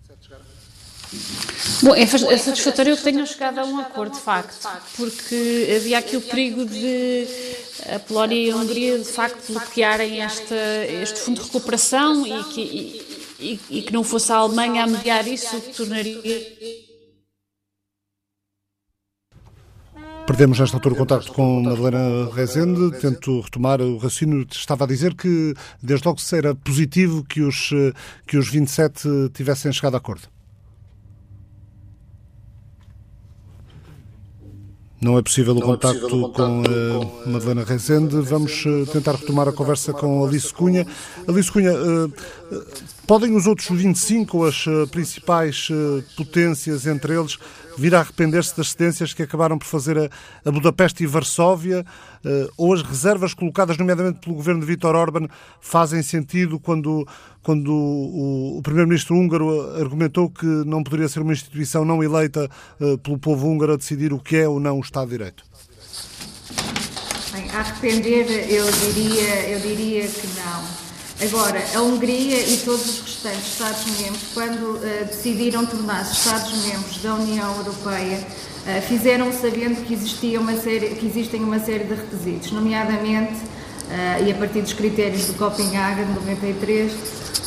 Bom, 1.82 1.94
é, 1.94 2.02
é 2.02 2.38
satisfatório 2.38 2.96
que 2.96 3.02
tenham 3.02 3.26
chegado 3.26 3.58
a 3.58 3.64
um 3.64 3.80
acordo, 3.80 4.14
de 4.14 4.20
facto, 4.20 4.68
porque 4.96 5.74
havia 5.76 5.98
aqui 5.98 6.16
o 6.16 6.20
perigo 6.20 6.64
de 6.66 7.26
a 7.92 7.98
Polónia 7.98 8.36
e 8.36 8.50
a 8.50 8.56
Hungria, 8.56 8.98
de 8.98 9.04
facto, 9.04 9.52
bloquearem 9.52 10.20
esta, 10.20 10.54
este 11.02 11.20
fundo 11.20 11.40
de 11.40 11.46
recuperação 11.46 12.26
e 12.26 12.44
que, 12.44 12.60
e, 12.60 13.17
e 13.38 13.82
que 13.82 13.92
não 13.92 14.02
fosse 14.02 14.32
a 14.32 14.36
Alemanha 14.36 14.84
a 14.84 14.86
mediar 14.86 15.26
isso, 15.26 15.60
tornaria 15.76 16.20
Perdemos 20.26 20.60
nesta 20.60 20.76
altura 20.76 20.94
o 20.94 20.98
contacto 20.98 21.32
com 21.32 21.62
Madalena 21.62 22.30
Rezende. 22.34 23.00
Tento 23.00 23.40
retomar 23.40 23.80
o 23.80 23.96
raciocínio. 23.96 24.46
Estava 24.50 24.84
a 24.84 24.86
dizer 24.86 25.14
que, 25.14 25.54
desde 25.82 26.06
logo, 26.06 26.20
era 26.34 26.54
positivo 26.54 27.24
que 27.24 27.40
os, 27.40 27.70
que 28.26 28.36
os 28.36 28.50
27 28.50 29.08
tivessem 29.32 29.72
chegado 29.72 29.94
a 29.94 29.96
acordo. 29.96 30.28
Não 35.00 35.16
é 35.16 35.22
possível 35.22 35.56
o 35.56 35.60
contacto, 35.60 35.96
é 35.96 36.00
possível 36.00 36.28
com, 36.30 36.62
com 36.62 37.02
uh, 37.04 37.28
Madalena 37.30 37.62
Rezende. 37.62 38.16
Vamos 38.20 38.64
uh, 38.66 38.84
tentar 38.86 39.12
retomar 39.12 39.46
a 39.46 39.52
conversa 39.52 39.92
com 39.92 40.24
Alice 40.24 40.52
Cunha. 40.52 40.84
Alice 41.28 41.52
Cunha, 41.52 41.72
uh, 41.72 42.12
podem 43.06 43.36
os 43.36 43.46
outros 43.46 43.68
25, 43.68 44.44
as 44.44 44.64
principais 44.90 45.68
potências 46.16 46.84
entre 46.86 47.16
eles, 47.16 47.38
vir 47.80 47.94
a 47.94 48.00
arrepender-se 48.00 48.56
das 48.56 48.72
cedências 48.72 49.12
que 49.12 49.22
acabaram 49.22 49.58
por 49.58 49.66
fazer 49.66 49.98
a, 49.98 50.08
a 50.44 50.50
Budapeste 50.50 51.04
e 51.04 51.06
Varsóvia? 51.06 51.84
ou 52.56 52.74
as 52.74 52.82
reservas 52.82 53.32
colocadas, 53.32 53.78
nomeadamente 53.78 54.18
pelo 54.18 54.34
governo 54.34 54.60
de 54.60 54.66
Vítor 54.66 54.96
Orban, 54.96 55.28
fazem 55.60 56.02
sentido 56.02 56.58
quando, 56.58 57.06
quando 57.44 57.72
o, 57.72 58.58
o 58.58 58.62
primeiro-ministro 58.62 59.16
húngaro 59.16 59.76
argumentou 59.80 60.28
que 60.28 60.44
não 60.44 60.82
poderia 60.82 61.08
ser 61.08 61.20
uma 61.20 61.32
instituição 61.32 61.84
não 61.84 62.02
eleita 62.02 62.50
pelo 63.04 63.18
povo 63.18 63.46
húngaro 63.46 63.74
a 63.74 63.76
decidir 63.76 64.12
o 64.12 64.18
que 64.18 64.36
é 64.36 64.48
ou 64.48 64.58
não 64.58 64.78
o 64.78 64.80
Estado 64.80 65.06
de 65.06 65.16
Direito? 65.16 65.44
Bem, 67.32 67.48
arrepender, 67.50 68.50
eu 68.50 68.64
diria, 68.72 69.50
eu 69.50 69.60
diria 69.60 70.08
que 70.08 70.26
não. 70.26 70.88
Agora, 71.20 71.60
a 71.74 71.82
Hungria 71.82 72.40
e 72.48 72.58
todos 72.58 73.02
os 73.02 73.07
restantes 73.22 73.52
Estados-membros, 73.52 74.22
quando 74.32 74.76
uh, 74.76 75.04
decidiram 75.06 75.66
tornar-se 75.66 76.12
Estados-membros 76.12 76.98
da 76.98 77.14
União 77.14 77.56
Europeia, 77.56 78.18
uh, 78.18 78.82
fizeram 78.82 79.32
sabendo 79.32 79.84
que, 79.84 79.94
existia 79.94 80.40
uma 80.40 80.56
série, 80.56 80.90
que 80.94 81.06
existem 81.06 81.42
uma 81.42 81.58
série 81.58 81.84
de 81.84 81.94
requisitos, 81.94 82.52
nomeadamente, 82.52 83.34
uh, 83.34 84.24
e 84.26 84.30
a 84.30 84.34
partir 84.34 84.62
dos 84.62 84.72
critérios 84.72 85.26
do 85.26 85.34
Copenhague 85.34 86.04
de 86.04 86.12
93, 86.12 86.92
Uh, 86.92 87.37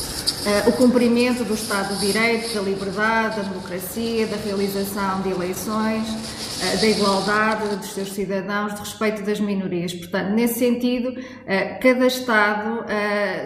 o 0.66 0.72
cumprimento 0.72 1.44
do 1.44 1.54
Estado 1.54 1.94
de 1.96 2.06
Direito, 2.12 2.52
da 2.52 2.62
liberdade, 2.62 3.36
da 3.36 3.42
democracia, 3.42 4.26
da 4.26 4.36
realização 4.36 5.20
de 5.22 5.30
eleições, 5.30 6.08
uh, 6.08 6.80
da 6.80 6.86
igualdade 6.86 7.76
dos 7.76 7.92
seus 7.92 8.12
cidadãos, 8.12 8.74
de 8.74 8.80
respeito 8.80 9.22
das 9.22 9.38
minorias. 9.38 9.94
Portanto, 9.94 10.30
nesse 10.30 10.58
sentido, 10.58 11.10
uh, 11.10 11.80
cada 11.80 12.06
Estado 12.06 12.84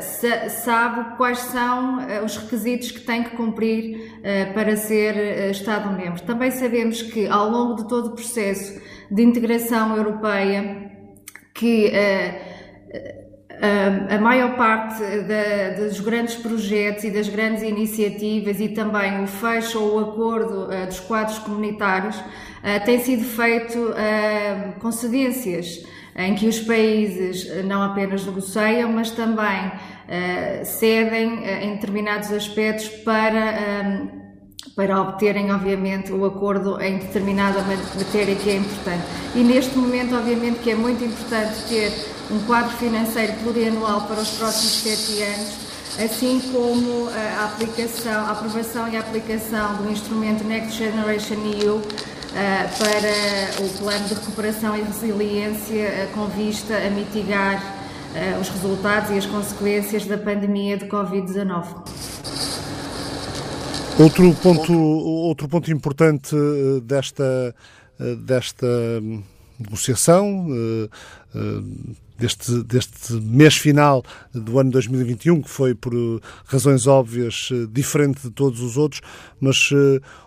sa 0.00 0.48
sabe 0.48 1.16
quais 1.18 1.38
são 1.38 1.98
os 2.24 2.36
requisitos 2.36 2.90
que 2.90 3.00
tem 3.00 3.22
que 3.24 3.30
cumprir 3.36 4.20
para 4.54 4.76
ser 4.76 5.50
Estado-membro. 5.50 6.22
Também 6.22 6.50
sabemos 6.50 7.02
que, 7.02 7.26
ao 7.26 7.50
longo 7.50 7.76
de 7.76 7.88
todo 7.88 8.08
o 8.08 8.14
processo 8.14 8.80
de 9.10 9.22
integração 9.22 9.96
europeia, 9.96 10.90
que 11.54 11.92
a 14.10 14.18
maior 14.18 14.54
parte 14.56 15.00
da, 15.00 15.82
dos 15.82 16.00
grandes 16.00 16.34
projetos 16.34 17.04
e 17.04 17.10
das 17.10 17.28
grandes 17.28 17.62
iniciativas 17.62 18.60
e 18.60 18.68
também 18.68 19.22
o 19.22 19.26
fecho 19.26 19.78
ou 19.80 19.96
o 19.96 19.98
acordo 20.10 20.64
uh, 20.64 20.86
dos 20.86 21.00
quadros 21.00 21.38
comunitários 21.38 22.16
uh, 22.16 22.84
tem 22.84 23.00
sido 23.00 23.24
feito 23.24 23.78
uh, 23.78 24.80
com 24.80 24.92
cedências 24.92 25.84
em 26.18 26.34
que 26.34 26.46
os 26.46 26.60
países 26.60 27.64
não 27.66 27.82
apenas 27.82 28.24
negociam, 28.24 28.90
mas 28.90 29.10
também 29.10 29.70
cedem 30.64 31.44
em 31.62 31.74
determinados 31.74 32.32
aspectos 32.32 32.88
para 32.88 34.06
para 34.76 35.00
obterem, 35.00 35.50
obviamente, 35.50 36.12
o 36.12 36.26
acordo 36.26 36.78
em 36.82 36.98
determinada 36.98 37.62
matéria 37.62 38.36
que 38.36 38.50
é 38.50 38.56
importante. 38.56 39.02
E 39.34 39.38
neste 39.38 39.76
momento, 39.76 40.14
obviamente, 40.14 40.58
que 40.60 40.70
é 40.70 40.74
muito 40.74 41.02
importante 41.02 41.62
ter 41.66 41.90
um 42.30 42.38
quadro 42.40 42.76
financeiro 42.76 43.32
plurianual 43.42 44.02
para 44.02 44.20
os 44.20 44.30
próximos 44.32 44.82
sete 44.82 45.22
anos, 45.22 45.66
assim 45.98 46.40
como 46.52 47.08
a 47.08 47.46
aplicação, 47.46 48.26
a 48.26 48.32
aprovação 48.32 48.86
e 48.86 48.98
a 48.98 49.00
aplicação 49.00 49.76
do 49.76 49.90
instrumento 49.90 50.44
Next 50.44 50.76
Generation 50.76 51.36
EU 51.58 51.80
eh, 52.34 52.68
para 52.78 53.64
o 53.64 53.78
plano 53.78 54.08
de 54.08 54.14
recuperação 54.14 54.76
e 54.76 54.82
resiliência 54.82 55.80
eh, 55.80 56.08
com 56.14 56.26
vista 56.26 56.76
a 56.76 56.90
mitigar 56.90 57.62
eh, 58.14 58.36
os 58.38 58.50
resultados 58.50 59.10
e 59.10 59.14
as 59.16 59.24
consequências 59.24 60.04
da 60.04 60.18
pandemia 60.18 60.76
de 60.76 60.84
Covid-19. 60.84 62.35
Outro 63.98 64.34
ponto, 64.34 64.72
outro 64.72 65.48
ponto 65.48 65.72
importante 65.72 66.36
desta, 66.84 67.54
desta 68.26 68.66
hum, 69.02 69.22
negociação 69.58 70.46
deste, 72.18 72.62
deste 72.64 73.12
mês 73.14 73.56
final 73.56 74.02
do 74.32 74.58
ano 74.58 74.70
2021, 74.70 75.42
que 75.42 75.50
foi, 75.50 75.74
por 75.74 75.92
eh, 75.94 76.20
razões 76.46 76.86
óbvias, 76.86 77.50
eh, 77.52 77.66
diferente 77.70 78.22
de 78.22 78.30
todos 78.30 78.60
os 78.60 78.76
outros, 78.76 79.00
mas 79.40 79.70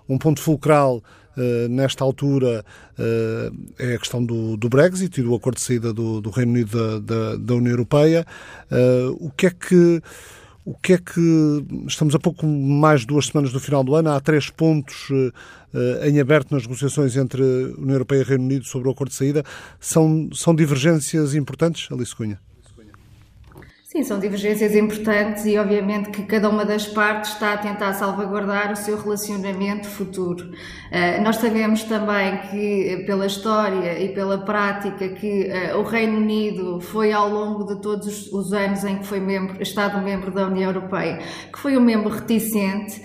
um 0.08 0.18
ponto 0.18 0.42
fulcral 0.42 1.04
nesta 1.70 2.04
altura 2.04 2.66
é 3.78 3.96
a 3.96 3.98
questão 3.98 4.22
do, 4.22 4.58
do, 4.58 4.68
Brexit 4.68 5.22
e 5.22 5.24
do 5.24 5.34
acordo 5.34 5.56
de 5.56 5.62
saída 5.62 5.94
do, 5.94 6.20
do 6.20 6.30
Reino 6.30 6.52
Unido 6.52 7.00
da, 7.00 7.00
da, 7.00 7.36
da 7.38 7.54
União 7.54 7.72
Europeia. 7.72 8.26
o 9.22 9.30
que 9.30 9.46
é 9.46 9.50
que 9.50 10.02
o 10.70 10.76
que 10.76 10.94
é 10.94 10.98
que 11.00 11.66
estamos 11.88 12.14
a 12.14 12.20
pouco 12.20 12.46
mais 12.46 13.02
de 13.02 13.08
duas 13.08 13.26
semanas 13.26 13.52
do 13.52 13.60
final 13.60 13.84
do 13.84 13.96
ano, 13.96 14.12
há 14.12 14.20
três 14.20 14.52
pontos 14.52 15.10
uh, 15.10 16.06
em 16.06 16.20
aberto 16.20 16.52
nas 16.52 16.62
negociações 16.62 17.18
entre 17.18 17.42
União 17.42 17.96
Europeia 17.96 18.22
e 18.22 18.24
Reino 18.24 18.44
Unido 18.44 18.66
sobre 18.66 18.88
o 18.88 18.92
acordo 18.92 19.10
de 19.10 19.16
saída. 19.16 19.44
São, 19.80 20.30
são 20.32 20.54
divergências 20.54 21.34
importantes, 21.34 21.92
Alice 21.92 22.16
Cunha? 22.16 22.40
Sim, 23.92 24.04
são 24.04 24.20
divergências 24.20 24.76
importantes 24.76 25.48
e, 25.48 25.58
obviamente, 25.58 26.12
que 26.12 26.22
cada 26.22 26.48
uma 26.48 26.64
das 26.64 26.86
partes 26.86 27.32
está 27.32 27.54
a 27.54 27.58
tentar 27.58 27.92
salvaguardar 27.94 28.72
o 28.72 28.76
seu 28.76 28.96
relacionamento 29.02 29.88
futuro. 29.88 30.46
Uh, 30.46 31.24
nós 31.24 31.38
sabemos 31.38 31.82
também 31.86 32.38
que, 32.52 33.04
pela 33.08 33.26
história 33.26 34.00
e 34.00 34.10
pela 34.10 34.38
prática, 34.38 35.10
que 35.10 35.50
uh, 35.74 35.80
o 35.80 35.82
Reino 35.82 36.18
Unido 36.18 36.80
foi, 36.80 37.12
ao 37.12 37.30
longo 37.30 37.64
de 37.64 37.82
todos 37.82 38.32
os 38.32 38.54
anos 38.54 38.84
em 38.84 39.00
que 39.00 39.08
foi 39.08 39.20
membro, 39.20 39.60
Estado-membro 39.60 40.30
da 40.30 40.46
União 40.46 40.70
Europeia, 40.70 41.24
que 41.52 41.58
foi 41.58 41.76
um 41.76 41.82
membro 41.82 42.10
reticente, 42.10 43.02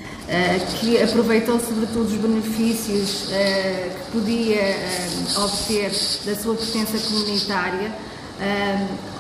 que 0.81 1.01
aproveitou, 1.01 1.59
sobretudo, 1.61 2.03
os 2.03 2.17
benefícios 2.17 3.31
que 3.31 4.13
podia 4.13 4.77
obter 5.39 5.89
da 6.27 6.35
sua 6.35 6.55
pertença 6.55 6.99
comunitária 7.09 8.14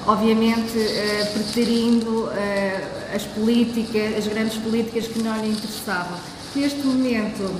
obviamente 0.06 0.76
uh, 0.76 1.32
preterindo 1.32 2.24
uh, 2.24 3.14
as 3.14 3.22
políticas, 3.24 4.18
as 4.18 4.26
grandes 4.26 4.56
políticas 4.58 5.06
que 5.06 5.22
não 5.22 5.40
lhe 5.40 5.50
interessavam. 5.50 6.18
Neste 6.54 6.80
momento, 6.80 7.54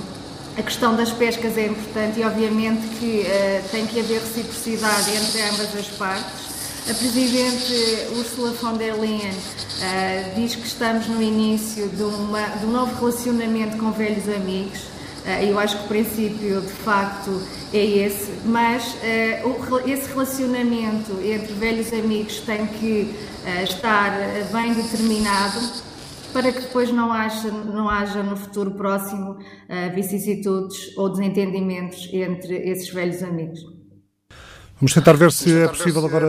a 0.57 0.61
questão 0.61 0.95
das 0.95 1.11
pescas 1.11 1.57
é 1.57 1.67
importante 1.67 2.19
e 2.19 2.23
obviamente 2.23 2.87
que 2.99 3.21
uh, 3.21 3.69
tem 3.69 3.85
que 3.85 3.99
haver 3.99 4.21
reciprocidade 4.21 5.11
entre 5.11 5.41
ambas 5.41 5.75
as 5.75 5.87
partes. 5.97 6.45
A 6.89 6.93
Presidente 6.93 7.73
Ursula 8.15 8.51
von 8.51 8.77
der 8.77 8.93
Leyen 8.93 9.33
uh, 9.33 10.35
diz 10.35 10.55
que 10.55 10.67
estamos 10.67 11.07
no 11.07 11.21
início 11.21 11.89
de, 11.89 12.03
uma, 12.03 12.41
de 12.59 12.65
um 12.65 12.71
novo 12.71 12.93
relacionamento 12.99 13.77
com 13.77 13.91
velhos 13.91 14.29
amigos. 14.29 14.94
Uh, 15.25 15.43
eu 15.43 15.57
acho 15.57 15.77
que 15.79 15.85
o 15.85 15.87
princípio, 15.87 16.61
de 16.61 16.71
facto, 16.71 17.41
é 17.73 17.83
esse, 17.83 18.31
mas 18.45 18.93
uh, 18.93 19.89
esse 19.89 20.09
relacionamento 20.09 21.13
entre 21.23 21.53
velhos 21.53 21.91
amigos 21.91 22.39
tem 22.41 22.65
que 22.67 23.13
estar 23.63 24.11
bem 24.51 24.73
determinado 24.73 25.59
para 26.33 26.51
que 26.51 26.61
depois 26.61 26.91
não 26.91 27.11
haja, 27.11 27.49
não 27.51 27.87
haja 27.87 28.23
no 28.23 28.35
futuro 28.35 28.71
próximo 28.71 29.37
vicissitudes 29.93 30.97
ou 30.97 31.09
desentendimentos 31.09 32.09
entre 32.11 32.55
esses 32.67 32.89
velhos 32.89 33.21
amigos. 33.21 33.74
Vamos 34.77 34.93
tentar 34.93 35.13
ver 35.13 35.31
se 35.31 35.57
é 35.57 35.69
possível 35.69 36.05
agora, 36.05 36.27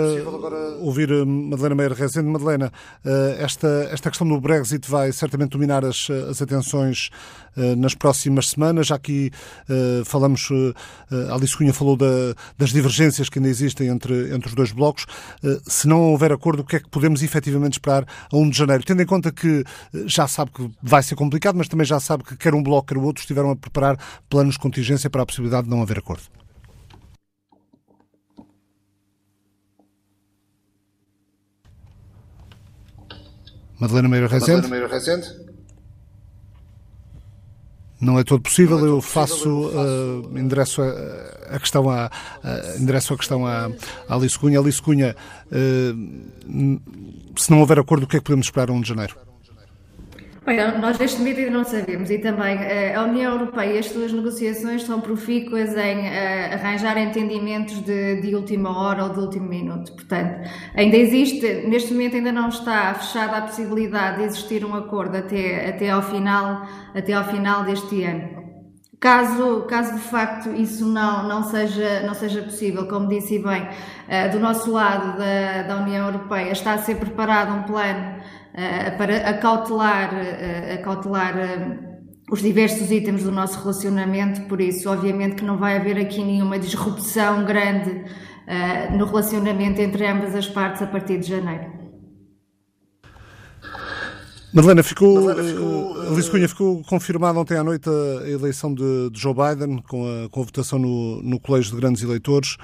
ouvir 0.78 1.10
eh, 1.10 1.24
Madalena 1.24 1.74
Meira 1.74 1.94
Rezende. 1.96 2.28
Madalena, 2.28 2.72
eh, 3.04 3.38
esta, 3.40 3.66
esta 3.90 4.08
questão 4.08 4.26
do 4.26 4.40
Brexit 4.40 4.88
vai 4.88 5.10
certamente 5.10 5.50
dominar 5.50 5.84
as, 5.84 6.08
as 6.30 6.40
atenções 6.40 7.10
eh, 7.56 7.74
nas 7.74 7.96
próximas 7.96 8.50
semanas. 8.50 8.86
Já 8.86 8.94
aqui 8.94 9.32
falamos, 10.04 10.48
Alice 11.32 11.56
Cunha 11.56 11.74
falou 11.74 11.96
da, 11.96 12.06
das 12.56 12.70
divergências 12.70 13.28
que 13.28 13.40
ainda 13.40 13.48
existem 13.48 13.88
entre, 13.88 14.32
entre 14.32 14.48
os 14.48 14.54
dois 14.54 14.70
blocos. 14.70 15.06
Se 15.66 15.88
não 15.88 16.12
houver 16.12 16.30
acordo, 16.30 16.60
o 16.60 16.64
que 16.64 16.76
é 16.76 16.80
que 16.80 16.88
podemos 16.88 17.24
efetivamente 17.24 17.74
esperar 17.74 18.06
a 18.32 18.36
1 18.36 18.50
de 18.50 18.58
janeiro? 18.58 18.84
Tendo 18.84 19.02
em 19.02 19.06
conta 19.06 19.32
que 19.32 19.64
já 20.04 20.28
sabe 20.28 20.52
que 20.52 20.70
vai 20.80 21.02
ser 21.02 21.16
complicado, 21.16 21.56
mas 21.56 21.66
também 21.66 21.84
já 21.84 21.98
sabe 21.98 22.22
que 22.22 22.36
quer 22.36 22.54
um 22.54 22.62
bloco, 22.62 22.86
quer 22.86 22.96
o 22.96 23.02
outro 23.02 23.22
estiveram 23.22 23.50
a 23.50 23.56
preparar 23.56 23.98
planos 24.30 24.54
de 24.54 24.60
contingência 24.60 25.10
para 25.10 25.22
a 25.22 25.26
possibilidade 25.26 25.64
de 25.64 25.70
não 25.70 25.82
haver 25.82 25.98
acordo. 25.98 26.22
Madalena 33.78 34.08
Meira 34.08 34.28
Rezende. 34.28 34.68
Não 37.98 38.18
é 38.18 38.24
todo 38.24 38.42
possível, 38.42 38.78
é 38.78 38.88
eu 38.88 39.00
faço, 39.00 39.68
uh, 39.68 40.38
endereço 40.38 40.82
a, 40.82 41.54
a 41.56 41.58
questão 41.58 41.88
a, 41.88 42.10
uh, 42.44 42.82
endereço 42.82 43.14
a 43.14 43.16
questão 43.16 43.46
a, 43.46 43.70
a 44.08 44.14
Alice 44.14 44.38
Cunha. 44.38 44.60
Alice 44.60 44.82
Cunha, 44.82 45.16
uh, 45.46 46.80
se 47.38 47.50
não 47.50 47.60
houver 47.60 47.78
acordo, 47.78 48.04
o 48.04 48.06
que 48.06 48.16
é 48.16 48.20
que 48.20 48.24
podemos 48.24 48.46
esperar 48.46 48.68
a 48.68 48.72
1 48.72 48.80
de 48.82 48.88
janeiro? 48.88 49.25
Bem, 50.46 50.58
nós 50.78 50.96
neste 50.96 51.18
momento 51.18 51.40
ainda 51.40 51.50
não 51.50 51.64
sabemos 51.64 52.08
e 52.08 52.18
também 52.18 52.56
eh, 52.58 52.94
a 52.94 53.02
União 53.02 53.32
Europeia 53.32 53.72
e 53.72 53.78
as 53.78 53.86
suas 53.86 54.12
negociações 54.12 54.84
são 54.84 55.00
profícuas 55.00 55.76
em 55.76 55.98
uh, 55.98 56.54
arranjar 56.54 56.96
entendimentos 56.98 57.80
de, 57.80 58.20
de, 58.20 58.32
última 58.32 58.70
hora 58.78 59.02
ou 59.02 59.10
de 59.10 59.18
último 59.18 59.48
minuto. 59.48 59.92
Portanto, 59.94 60.48
ainda 60.76 60.96
existe, 60.96 61.66
neste 61.66 61.92
momento 61.92 62.14
ainda 62.14 62.30
não 62.30 62.48
está 62.48 62.94
fechada 62.94 63.38
a 63.38 63.42
possibilidade 63.42 64.18
de 64.18 64.22
existir 64.22 64.64
um 64.64 64.76
acordo 64.76 65.16
até, 65.16 65.68
até, 65.68 65.90
ao, 65.90 66.00
final, 66.00 66.64
até 66.94 67.12
ao 67.12 67.24
final 67.24 67.64
deste 67.64 68.04
ano. 68.04 68.46
Caso, 69.00 69.62
caso 69.68 69.94
de 69.94 70.00
facto 70.00 70.48
isso 70.50 70.86
não, 70.86 71.26
não, 71.26 71.42
seja, 71.42 72.02
não 72.06 72.14
seja 72.14 72.40
possível, 72.42 72.86
como 72.86 73.08
disse 73.08 73.40
bem, 73.40 73.62
uh, 73.62 74.30
do 74.30 74.38
nosso 74.38 74.70
lado 74.70 75.18
da, 75.18 75.62
da 75.62 75.82
União 75.82 76.06
Europeia 76.06 76.52
está 76.52 76.74
a 76.74 76.78
ser 76.78 76.94
preparado 76.94 77.52
um 77.52 77.64
plano 77.64 78.14
eh, 78.14 78.45
para 78.96 79.28
acautelar, 79.28 80.14
uh, 80.14 80.74
acautelar 80.74 81.34
os 82.30 82.40
diversos 82.40 82.90
itens 82.90 83.22
do 83.22 83.30
nosso 83.30 83.60
relacionamento, 83.60 84.42
por 84.48 84.60
isso, 84.60 84.90
obviamente, 84.90 85.36
que 85.36 85.44
não 85.44 85.58
vai 85.58 85.76
haver 85.76 85.98
aqui 85.98 86.24
nenhuma 86.24 86.58
disrupção 86.58 87.44
grande 87.44 88.04
no 88.96 89.04
relacionamento 89.06 89.80
entre 89.80 90.06
ambas 90.06 90.34
as 90.34 90.48
partes 90.48 90.80
a 90.82 90.86
partir 90.86 91.18
de 91.18 91.28
janeiro. 91.28 91.86
Madalena, 94.56 94.82
ficou, 94.82 95.26
Madalena, 95.26 95.48
ficou 95.50 95.92
uh, 95.92 96.12
Alice 96.12 96.30
Cunha, 96.30 96.48
ficou 96.48 96.82
confirmada 96.84 97.38
ontem 97.38 97.58
à 97.58 97.62
noite 97.62 97.90
a 97.90 98.26
eleição 98.26 98.72
de, 98.72 99.10
de 99.10 99.20
Joe 99.20 99.34
Biden, 99.34 99.82
com 99.86 100.06
a, 100.06 100.30
com 100.30 100.40
a 100.40 100.44
votação 100.44 100.78
no, 100.78 101.22
no 101.22 101.38
Colégio 101.38 101.72
de 101.72 101.76
Grandes 101.76 102.02
Eleitores. 102.02 102.56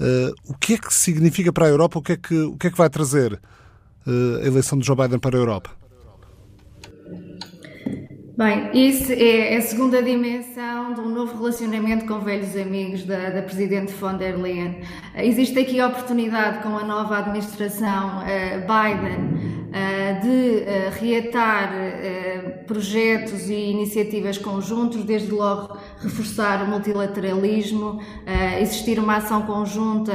Uh, 0.00 0.34
o 0.48 0.54
que 0.58 0.74
é 0.74 0.78
que 0.78 0.92
significa 0.92 1.52
para 1.52 1.66
a 1.66 1.68
Europa? 1.68 2.00
O 2.00 2.02
que 2.02 2.12
é 2.12 2.16
que, 2.16 2.36
o 2.36 2.56
que, 2.56 2.66
é 2.66 2.70
que 2.70 2.76
vai 2.76 2.90
trazer 2.90 3.34
eh, 3.34 3.38
a 4.06 4.46
eleição 4.46 4.78
de 4.78 4.86
Joe 4.86 4.96
Biden 4.96 5.18
para 5.18 5.36
a 5.36 5.40
Europa? 5.40 5.70
Bem, 8.36 8.68
isso 8.74 9.14
é 9.14 9.56
a 9.56 9.62
segunda 9.62 10.02
dimensão 10.02 10.92
de 10.92 11.00
um 11.00 11.08
novo 11.08 11.38
relacionamento 11.38 12.04
com 12.04 12.20
velhos 12.20 12.54
amigos 12.54 13.02
da, 13.04 13.30
da 13.30 13.40
Presidente 13.40 13.94
von 13.94 14.18
der 14.18 14.36
Leyen. 14.36 14.82
Existe 15.16 15.58
aqui 15.58 15.80
a 15.80 15.86
oportunidade 15.86 16.62
com 16.62 16.76
a 16.76 16.84
nova 16.84 17.16
administração 17.16 18.18
uh, 18.18 18.60
Biden 18.60 19.65
de 20.22 20.28
uh, 20.28 21.00
reatar 21.00 21.72
projetos 22.66 23.48
e 23.48 23.54
iniciativas 23.70 24.38
conjuntos, 24.38 25.04
desde 25.04 25.30
logo 25.30 25.76
reforçar 26.00 26.64
o 26.64 26.66
multilateralismo, 26.66 28.00
existir 28.60 28.98
uma 28.98 29.16
ação 29.16 29.42
conjunta 29.42 30.12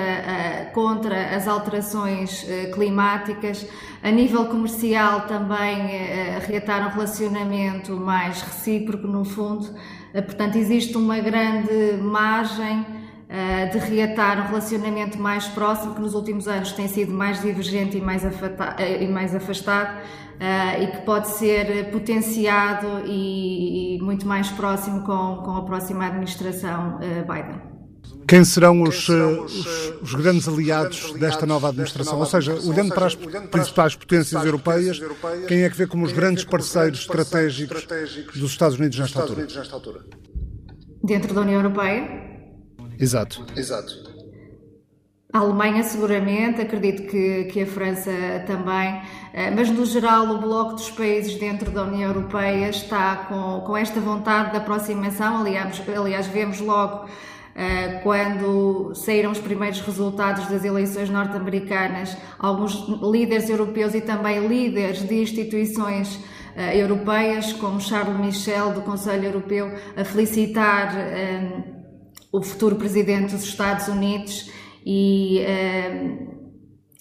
contra 0.73 1.35
as 1.35 1.47
alterações 1.47 2.45
climáticas, 2.73 3.65
a 4.03 4.11
nível 4.11 4.45
comercial 4.45 5.21
também 5.21 5.87
reatar 6.45 6.87
um 6.87 6.91
relacionamento 6.91 7.95
mais 7.95 8.41
recíproco, 8.41 9.07
no 9.07 9.23
fundo. 9.23 9.73
Eh, 10.13 10.21
portanto, 10.21 10.57
existe 10.57 10.97
uma 10.97 11.19
grande 11.19 11.97
margem 12.01 12.85
eh, 12.89 13.00
de 13.71 13.77
reatar 13.77 14.45
um 14.45 14.47
relacionamento 14.47 15.17
mais 15.17 15.47
próximo, 15.47 15.95
que 15.95 16.01
nos 16.01 16.13
últimos 16.13 16.47
anos 16.47 16.73
tem 16.73 16.87
sido 16.87 17.13
mais 17.13 17.41
divergente 17.41 17.97
e 17.97 18.01
mais, 18.01 18.23
eh, 18.25 19.03
e 19.03 19.07
mais 19.07 19.33
afastado, 19.33 20.01
e 20.81 20.87
que 20.87 20.97
pode 21.05 21.29
ser 21.29 21.91
potenciado 21.91 23.05
e, 23.05 23.99
muito 24.01 24.27
mais 24.27 24.49
próximo 24.49 25.01
com, 25.03 25.43
com 25.43 25.55
a 25.55 25.61
próxima 25.63 26.07
administração 26.07 26.99
Biden. 26.99 27.71
Quem 28.27 28.45
serão 28.45 28.81
os, 28.83 29.09
eh, 29.09 29.13
os, 29.13 29.93
os, 30.01 30.13
grandes 30.15 30.47
aliados 30.47 31.11
desta 31.19 31.45
nova 31.45 31.67
administração? 31.67 32.17
Ou 32.17 32.25
seja, 32.25 32.53
olhando 32.53 32.93
para 32.93 33.07
as 33.07 33.15
principais 33.15 33.95
potências 33.95 34.45
europeias, 34.45 35.01
quem 35.47 35.63
é 35.63 35.69
que 35.69 35.77
vê 35.77 35.85
como 35.85 36.05
os 36.05 36.13
grandes 36.13 36.45
parceiros 36.45 36.99
estratégicos 37.01 38.39
dos 38.39 38.51
Estados 38.51 38.79
Unidos 38.79 38.97
nesta 38.99 39.21
altura? 39.21 39.45
Dentro 41.03 41.33
da 41.33 41.41
União 41.41 41.59
Europeia? 41.61 42.30
Exato. 43.01 43.43
Exato. 43.57 44.11
A 45.33 45.39
Alemanha, 45.39 45.81
seguramente, 45.81 46.61
acredito 46.61 47.03
que, 47.09 47.45
que 47.45 47.61
a 47.61 47.65
França 47.65 48.11
também, 48.45 49.01
eh, 49.33 49.49
mas 49.49 49.69
no 49.69 49.85
geral 49.85 50.27
o 50.27 50.39
bloco 50.39 50.73
dos 50.73 50.91
países 50.91 51.35
dentro 51.35 51.71
da 51.71 51.83
União 51.83 52.09
Europeia 52.09 52.69
está 52.69 53.15
com, 53.29 53.61
com 53.61 53.77
esta 53.77 53.99
vontade 54.01 54.51
de 54.51 54.57
aproximação. 54.57 55.37
Aliás, 55.37 55.81
aliás 55.97 56.27
vemos 56.27 56.59
logo 56.59 57.07
eh, 57.55 58.01
quando 58.03 58.93
saíram 58.93 59.31
os 59.31 59.39
primeiros 59.39 59.79
resultados 59.79 60.47
das 60.47 60.65
eleições 60.65 61.09
norte-americanas, 61.09 62.17
alguns 62.37 62.85
líderes 63.01 63.49
europeus 63.49 63.95
e 63.95 64.01
também 64.01 64.45
líderes 64.45 65.07
de 65.07 65.21
instituições 65.21 66.19
eh, 66.57 66.77
europeias, 66.77 67.53
como 67.53 67.79
Charles 67.79 68.19
Michel, 68.19 68.73
do 68.73 68.81
Conselho 68.81 69.27
Europeu, 69.27 69.71
a 69.95 70.03
felicitar 70.03 70.93
o 72.31 72.41
futuro 72.41 72.75
presidente 72.75 73.33
dos 73.33 73.43
Estados 73.43 73.87
Unidos 73.87 74.51
e, 74.85 75.41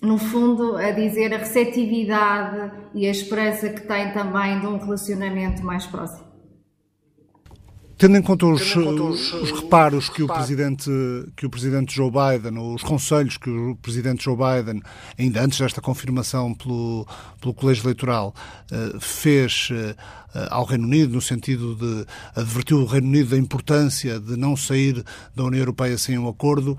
um, 0.03 0.09
no 0.09 0.19
fundo, 0.19 0.77
a 0.77 0.90
dizer 0.90 1.33
a 1.33 1.38
receptividade 1.38 2.73
e 2.95 3.07
a 3.07 3.11
esperança 3.11 3.69
que 3.69 3.83
tem 3.83 4.12
também 4.12 4.61
de 4.61 4.66
um 4.66 4.79
relacionamento 4.79 5.62
mais 5.62 5.87
próximo. 5.87 6.30
Tendo 8.01 8.17
em 8.17 8.23
conta 8.23 8.47
os, 8.47 8.63
em 8.63 8.83
conta 8.83 9.03
os, 9.03 9.31
os 9.35 9.51
reparos 9.51 10.09
que 10.09 10.23
o, 10.23 10.27
presidente, 10.27 10.91
que 11.37 11.45
o 11.45 11.51
presidente 11.51 11.95
Joe 11.95 12.11
Biden, 12.11 12.57
ou 12.57 12.75
os 12.75 12.83
conselhos 12.83 13.37
que 13.37 13.51
o 13.51 13.77
presidente 13.77 14.25
Joe 14.25 14.35
Biden, 14.35 14.81
ainda 15.19 15.45
antes 15.45 15.59
desta 15.59 15.83
confirmação 15.83 16.55
pelo, 16.55 17.07
pelo 17.39 17.53
Colégio 17.53 17.83
Eleitoral, 17.83 18.35
uh, 18.73 18.99
fez 18.99 19.69
uh, 19.71 19.95
ao 20.49 20.65
Reino 20.65 20.85
Unido, 20.85 21.13
no 21.13 21.21
sentido 21.21 21.75
de 21.75 22.07
advertir 22.35 22.75
o 22.75 22.87
Reino 22.87 23.07
Unido 23.07 23.33
da 23.33 23.37
importância 23.37 24.19
de 24.19 24.35
não 24.35 24.57
sair 24.57 25.05
da 25.37 25.45
União 25.45 25.61
Europeia 25.61 25.99
sem 25.99 26.17
um 26.17 26.27
acordo, 26.27 26.79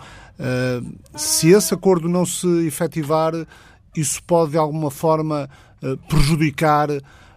se 1.16 1.50
esse 1.50 1.72
acordo 1.72 2.10
não 2.10 2.26
se 2.26 2.48
efetivar, 2.66 3.34
isso 3.96 4.24
pode 4.24 4.52
de 4.52 4.58
alguma 4.58 4.90
forma 4.90 5.48
prejudicar 6.08 6.90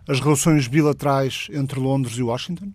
as 0.09 0.20
relações 0.20 0.68
bilaterais 0.68 1.49
entre 1.53 1.79
Londres 1.79 2.16
e 2.16 2.23
Washington? 2.23 2.73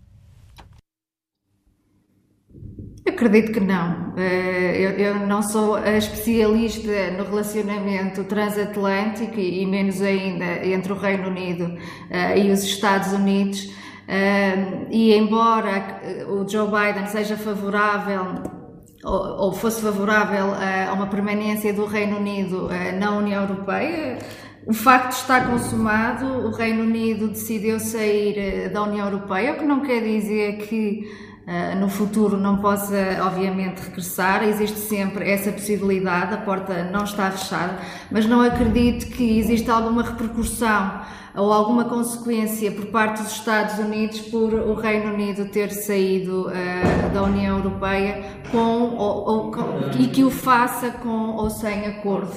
Acredito 3.06 3.52
que 3.52 3.60
não. 3.60 4.12
Eh, 4.16 4.94
eu 4.98 5.26
não 5.26 5.42
sou 5.42 5.78
especialista 5.78 7.10
no 7.16 7.24
relacionamento 7.24 8.24
transatlântico 8.24 9.40
e 9.40 9.64
menos 9.66 10.02
ainda 10.02 10.66
entre 10.66 10.92
o 10.92 10.96
Reino 10.96 11.28
Unido 11.28 11.78
eh, 12.10 12.38
e 12.38 12.50
os 12.50 12.62
Estados 12.62 13.12
Unidos. 13.12 13.72
Eh, 14.06 14.86
e 14.90 15.14
embora 15.14 16.00
o 16.28 16.46
Joe 16.46 16.68
Biden 16.68 17.06
seja 17.06 17.36
favorável 17.36 18.60
ou, 19.02 19.52
fosse 19.54 19.80
favorável 19.80 20.52
a 20.52 20.92
uma 20.92 21.06
permanência 21.06 21.72
do 21.72 21.86
Reino 21.86 22.18
Unido 22.18 22.68
na 22.98 23.16
União 23.16 23.42
Europeia. 23.42 24.18
O 24.66 24.74
facto 24.74 25.12
está 25.12 25.40
consumado, 25.46 26.26
o 26.26 26.50
Reino 26.50 26.82
Unido 26.82 27.28
decidiu 27.28 27.80
sair 27.80 28.68
da 28.68 28.82
União 28.82 29.06
Europeia, 29.06 29.54
o 29.54 29.56
que 29.56 29.64
não 29.64 29.80
quer 29.80 30.02
dizer 30.02 30.58
que 30.58 31.29
no 31.78 31.88
futuro 31.88 32.36
não 32.36 32.58
possa, 32.58 33.18
obviamente, 33.22 33.80
regressar. 33.80 34.44
Existe 34.44 34.78
sempre 34.78 35.28
essa 35.28 35.50
possibilidade, 35.50 36.34
a 36.34 36.38
porta 36.38 36.84
não 36.84 37.04
está 37.04 37.30
fechada, 37.30 37.78
mas 38.10 38.26
não 38.26 38.40
acredito 38.40 39.06
que 39.06 39.38
exista 39.38 39.72
alguma 39.72 40.02
repercussão 40.02 41.00
ou 41.34 41.52
alguma 41.52 41.84
consequência 41.84 42.70
por 42.72 42.86
parte 42.86 43.22
dos 43.22 43.32
Estados 43.32 43.78
Unidos 43.78 44.20
por 44.20 44.52
o 44.52 44.74
Reino 44.74 45.12
Unido 45.12 45.46
ter 45.46 45.70
saído 45.70 46.48
uh, 46.48 47.14
da 47.14 47.22
União 47.22 47.58
Europeia 47.58 48.42
com, 48.50 48.96
ou, 48.96 49.28
ou, 49.28 49.50
com, 49.50 49.90
e 49.98 50.08
que 50.08 50.24
o 50.24 50.30
faça 50.30 50.90
com 50.90 51.36
ou 51.36 51.50
sem 51.50 51.86
acordo. 51.86 52.32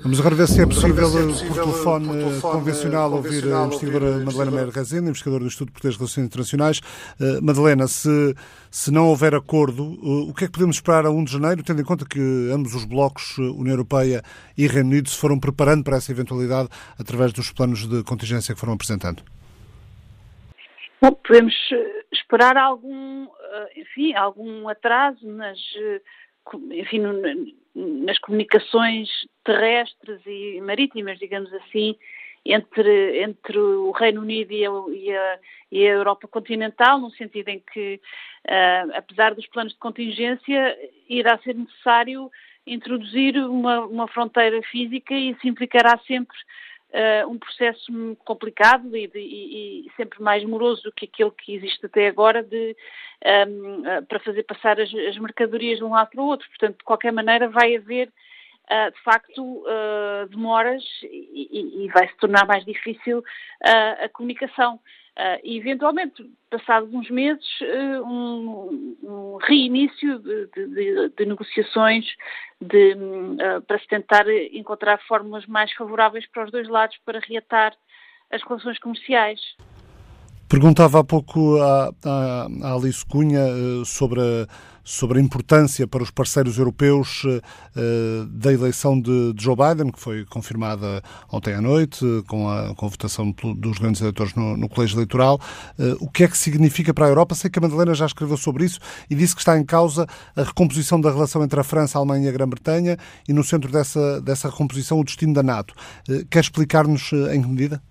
Vamos 0.00 0.20
agora 0.20 0.36
ver 0.36 0.46
se 0.46 0.62
é 0.62 0.64
possível, 0.64 1.10
por, 1.10 1.54
telefone, 1.54 2.06
por 2.06 2.16
telefone 2.16 2.40
convencional 2.40 3.12
ouvir 3.12 3.44
a 3.52 3.66
investigadora 3.66 4.18
Madalena 4.24 4.50
Meyer 4.52 4.68
Rezende, 4.68 5.08
investigadora 5.08 5.42
do 5.42 5.48
Estudo 5.48 5.66
de 5.66 5.72
Português 5.72 5.94
de 5.94 5.98
Relações 5.98 6.26
Internacionais. 6.26 6.78
Uh, 7.20 7.42
Madalena, 7.44 7.88
se, 7.88 8.34
se 8.70 8.92
não 8.92 9.08
houver 9.08 9.34
acordo, 9.34 9.82
uh, 9.82 10.30
o 10.30 10.34
que 10.34 10.44
é 10.44 10.46
que 10.46 10.52
podemos 10.52 10.76
esperar 10.76 11.04
a 11.04 11.10
1 11.10 11.24
de 11.24 11.32
janeiro, 11.32 11.64
tendo 11.64 11.80
em 11.80 11.84
conta 11.84 12.06
que 12.08 12.20
ambos 12.52 12.76
os 12.76 12.84
blocos, 12.84 13.36
União 13.38 13.72
Europeia 13.72 14.22
e 14.56 14.68
Reino 14.68 14.88
Unido, 14.88 15.08
se 15.08 15.18
foram 15.18 15.38
preparando 15.38 15.82
para 15.82 15.96
essa 15.96 16.12
eventualidade 16.12 16.68
através 16.96 17.32
dos 17.32 17.50
planos 17.50 17.84
de 17.84 18.04
contingência 18.04 18.54
que 18.54 18.60
foram 18.60 18.74
apresentando? 18.74 19.24
Bom, 21.02 21.10
podemos 21.26 21.54
esperar 22.12 22.56
algum, 22.56 23.26
enfim, 23.76 24.14
algum 24.14 24.68
atraso 24.68 25.26
nas, 25.26 25.58
enfim, 26.70 27.00
nas 27.78 28.18
comunicações 28.18 29.08
terrestres 29.44 30.20
e 30.26 30.60
marítimas, 30.60 31.18
digamos 31.18 31.52
assim, 31.54 31.96
entre, 32.44 33.22
entre 33.22 33.58
o 33.58 33.90
Reino 33.92 34.20
Unido 34.20 34.52
e 34.52 34.66
a, 34.66 34.70
e, 34.90 35.16
a, 35.16 35.38
e 35.70 35.86
a, 35.86 35.90
Europa 35.90 36.26
continental, 36.26 36.98
no 36.98 37.10
sentido 37.12 37.48
em 37.48 37.60
que, 37.72 38.00
uh, 38.46 38.92
apesar 38.94 39.34
dos 39.34 39.46
planos 39.46 39.72
de 39.72 39.78
contingência, 39.78 40.76
irá 41.08 41.38
ser 41.38 41.54
necessário 41.54 42.30
introduzir 42.66 43.36
uma, 43.36 43.80
uma 43.86 44.08
fronteira 44.08 44.60
física 44.62 45.14
e 45.14 45.30
isso 45.30 45.46
implicará 45.46 45.98
sempre 46.06 46.36
uh, 46.92 47.28
um 47.28 47.38
processo 47.38 48.16
complicado 48.24 48.96
e, 48.96 49.06
de, 49.06 49.18
e, 49.18 49.86
e, 49.86 49.92
sempre 49.96 50.22
mais 50.22 50.44
moroso 50.44 50.82
do 50.82 50.92
que 50.92 51.06
aquele 51.06 51.30
que 51.30 51.54
existe 51.54 51.84
até 51.84 52.08
agora 52.08 52.42
de, 52.42 52.76
um, 53.24 53.28
ehm, 53.28 53.80
uh, 53.80 54.06
para 54.06 54.20
fazer 54.20 54.42
passar 54.44 54.80
as, 54.80 54.92
as, 54.94 55.18
mercadorias 55.18 55.78
de 55.78 55.84
um 55.84 55.90
lado 55.90 56.10
para 56.10 56.22
o 56.22 56.26
outro. 56.26 56.48
Portanto, 56.48 56.78
de 56.78 56.84
qualquer 56.84 57.12
maneira, 57.12 57.48
vai 57.48 57.76
haver 57.76 58.10
Uh, 58.70 58.92
de 58.92 59.02
facto 59.02 59.42
uh, 59.42 60.28
demoras 60.28 60.84
e, 61.02 61.84
e, 61.84 61.88
vai 61.88 62.06
se 62.06 62.14
tornar 62.18 62.46
mais 62.46 62.66
difícil 62.66 63.20
uh, 63.20 64.04
a 64.04 64.08
comunicação. 64.10 64.78
e 65.42 65.56
eventualmente, 65.56 66.22
passados 66.50 66.92
uns 66.92 67.10
meses, 67.10 67.46
um, 68.04 68.94
um, 69.02 69.38
reinício 69.40 70.18
de, 70.18 70.46
de, 70.54 71.08
de 71.16 71.26
negociações 71.26 72.04
de, 72.60 72.94
para 73.66 73.78
se 73.78 73.88
tentar 73.88 74.26
encontrar 74.52 74.98
fórmulas 75.08 75.46
mais 75.46 75.72
favoráveis 75.72 76.26
para 76.30 76.44
os 76.44 76.52
dois 76.52 76.68
lados 76.68 76.96
para 77.06 77.20
reatar 77.20 77.72
as 78.30 78.42
relações 78.42 78.78
comerciais. 78.78 79.40
Perguntava 80.48 81.00
há 81.00 81.04
pouco 81.04 81.56
à, 81.56 81.90
à, 82.04 82.46
à 82.62 82.74
Alice 82.74 83.04
Cunha 83.04 83.44
sobre 83.84 84.20
a 84.20 84.46
sobre 84.88 85.18
a 85.18 85.22
importância 85.22 85.86
para 85.86 86.02
os 86.02 86.10
parceiros 86.10 86.56
europeus 86.56 87.22
uh, 87.24 88.24
da 88.26 88.50
eleição 88.50 88.98
de, 88.98 89.34
de, 89.34 89.44
Joe 89.44 89.54
Biden, 89.54 89.92
que 89.92 90.00
foi 90.00 90.24
confirmada 90.24 91.02
ontem 91.30 91.52
à 91.52 91.60
noite, 91.60 92.02
com 92.26 92.48
a, 92.48 92.74
com 92.74 92.86
a 92.86 92.88
votação 92.88 93.30
dos 93.30 93.76
grandes 93.78 94.00
eleitores 94.00 94.34
no, 94.34 94.56
no 94.56 94.66
colégio 94.66 94.96
eleitoral. 94.96 95.38
Uh, 95.78 96.02
o 96.02 96.10
que 96.10 96.24
é 96.24 96.28
que 96.28 96.38
significa 96.38 96.94
para 96.94 97.04
a 97.04 97.08
Europa? 97.10 97.34
Sei 97.34 97.50
que 97.50 97.58
a 97.58 97.62
Madalena 97.62 97.94
já 97.94 98.06
escreveu 98.06 98.38
sobre 98.38 98.64
isso 98.64 98.80
e 99.10 99.14
disse 99.14 99.34
que 99.34 99.42
está 99.42 99.58
em 99.58 99.64
causa 99.64 100.06
a 100.34 100.42
recomposição 100.42 100.98
da 100.98 101.10
relação 101.10 101.44
entre 101.44 101.60
a 101.60 101.64
França, 101.64 101.98
a 101.98 102.00
Alemanha 102.00 102.24
e 102.24 102.28
a 102.30 102.32
Grã-Bretanha 102.32 102.96
e 103.28 103.32
no 103.34 103.44
centro 103.44 103.70
dessa, 103.70 104.22
dessa 104.22 104.48
recomposição 104.48 104.98
o 104.98 105.04
destino 105.04 105.34
da 105.34 105.42
NATO. 105.42 105.74
Uh, 106.08 106.26
quer 106.30 106.40
explicar-nos 106.40 107.12
em 107.12 107.42
que 107.42 107.48
medida? 107.48 107.82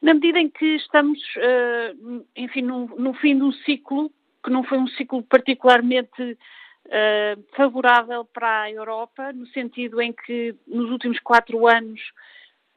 Na 0.00 0.14
medida 0.14 0.38
em 0.38 0.48
que 0.48 0.76
estamos, 0.76 1.18
enfim, 2.36 2.62
no, 2.62 2.86
no 2.96 3.12
fim 3.14 3.36
de 3.36 3.42
um 3.42 3.52
ciclo 3.52 4.10
que 4.46 4.52
não 4.52 4.62
foi 4.62 4.78
um 4.78 4.86
ciclo 4.86 5.24
particularmente 5.24 6.22
uh, 6.22 7.44
favorável 7.56 8.24
para 8.24 8.62
a 8.62 8.70
Europa, 8.70 9.32
no 9.32 9.44
sentido 9.48 10.00
em 10.00 10.12
que 10.12 10.54
nos 10.68 10.88
últimos 10.88 11.18
quatro 11.18 11.66
anos, 11.66 12.00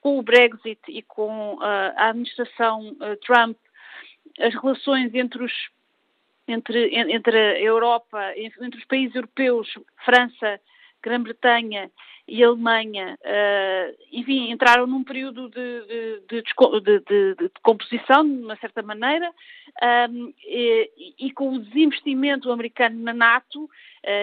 com 0.02 0.18
o 0.18 0.24
Brexit 0.24 0.80
e 0.88 1.04
com 1.04 1.54
uh, 1.58 1.62
a 1.62 2.10
administração 2.10 2.90
uh, 2.94 3.16
Trump, 3.24 3.56
as 4.40 4.56
relações 4.56 5.14
entre 5.14 5.44
os 5.44 5.54
entre, 6.48 6.96
entre 6.96 7.38
a 7.38 7.60
Europa, 7.60 8.34
entre 8.36 8.80
os 8.80 8.86
países 8.86 9.14
europeus, 9.14 9.72
França, 10.04 10.60
Grã-Bretanha 11.04 11.92
e 12.30 12.44
Alemanha, 12.44 13.18
uh, 13.22 13.98
enfim, 14.12 14.52
entraram 14.52 14.86
num 14.86 15.04
período 15.04 15.50
de, 15.50 16.22
de, 16.28 16.44
de, 16.44 17.36
de, 17.36 17.50
composição, 17.64 18.24
de 18.24 18.44
uma 18.44 18.56
certa 18.58 18.84
maneira, 18.84 19.32
um, 20.12 20.34
e, 20.46 21.16
e, 21.18 21.32
com 21.32 21.56
o 21.56 21.60
desinvestimento 21.60 22.52
americano 22.52 23.00
na 23.02 23.14
NATO 23.14 23.64
uh, 23.64 23.70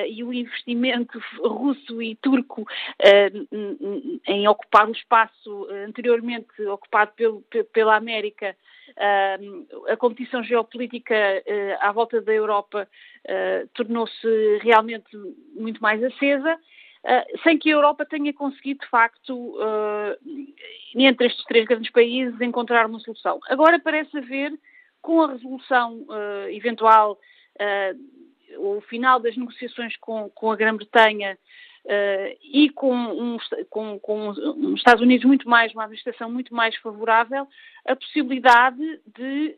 e 0.09 0.23
o 0.23 0.33
investimento 0.33 1.21
russo 1.43 2.01
e 2.01 2.15
turco 2.17 2.63
uh, 2.63 4.19
em 4.27 4.47
ocupar 4.47 4.89
o 4.89 4.93
espaço 4.93 5.69
anteriormente 5.87 6.63
ocupado 6.67 7.13
pelo, 7.17 7.43
pela 7.73 7.97
América, 7.97 8.57
a 9.89 9.97
competição 9.97 10.43
geopolítica 10.43 11.15
à 11.81 11.93
volta 11.93 12.21
da 12.21 12.33
Europa 12.33 12.89
tornou-se 13.75 14.59
realmente 14.63 15.11
muito 15.55 15.83
mais 15.83 16.03
acesa 16.03 16.59
ah, 17.09 17.25
sem 17.45 17.57
que 17.57 17.71
a 17.71 17.75
Europa 17.75 18.05
tenha 18.05 18.35
conseguido, 18.35 18.81
de 18.81 18.91
facto, 18.91 19.33
uh, 19.33 20.17
entre 20.93 21.29
estes 21.29 21.45
três 21.45 21.65
grandes 21.65 21.93
países, 21.93 22.41
encontrar 22.41 22.85
uma 22.85 22.99
solução. 22.99 23.39
Agora 23.49 23.79
parece 23.79 24.19
haver, 24.19 24.53
com 25.01 25.23
a 25.23 25.31
resolução 25.31 26.05
uh, 26.09 26.49
eventual, 26.51 27.17
o 28.59 28.81
final 28.83 29.21
das 29.21 29.37
negociações 29.37 29.97
com, 29.99 30.29
com 30.31 30.51
a 30.51 30.57
Grã-Bretanha 30.57 31.39
e 32.43 32.69
com, 32.69 32.95
um, 32.95 33.39
com, 33.71 33.99
com 33.99 34.29
os 34.29 34.75
Estados 34.75 35.01
Unidos 35.01 35.25
muito 35.25 35.49
mais, 35.49 35.73
uma 35.73 35.85
administração 35.85 36.31
muito 36.31 36.55
mais 36.55 36.77
favorável, 36.77 37.49
a 37.87 37.97
possibilidade 37.97 39.01
de 39.17 39.57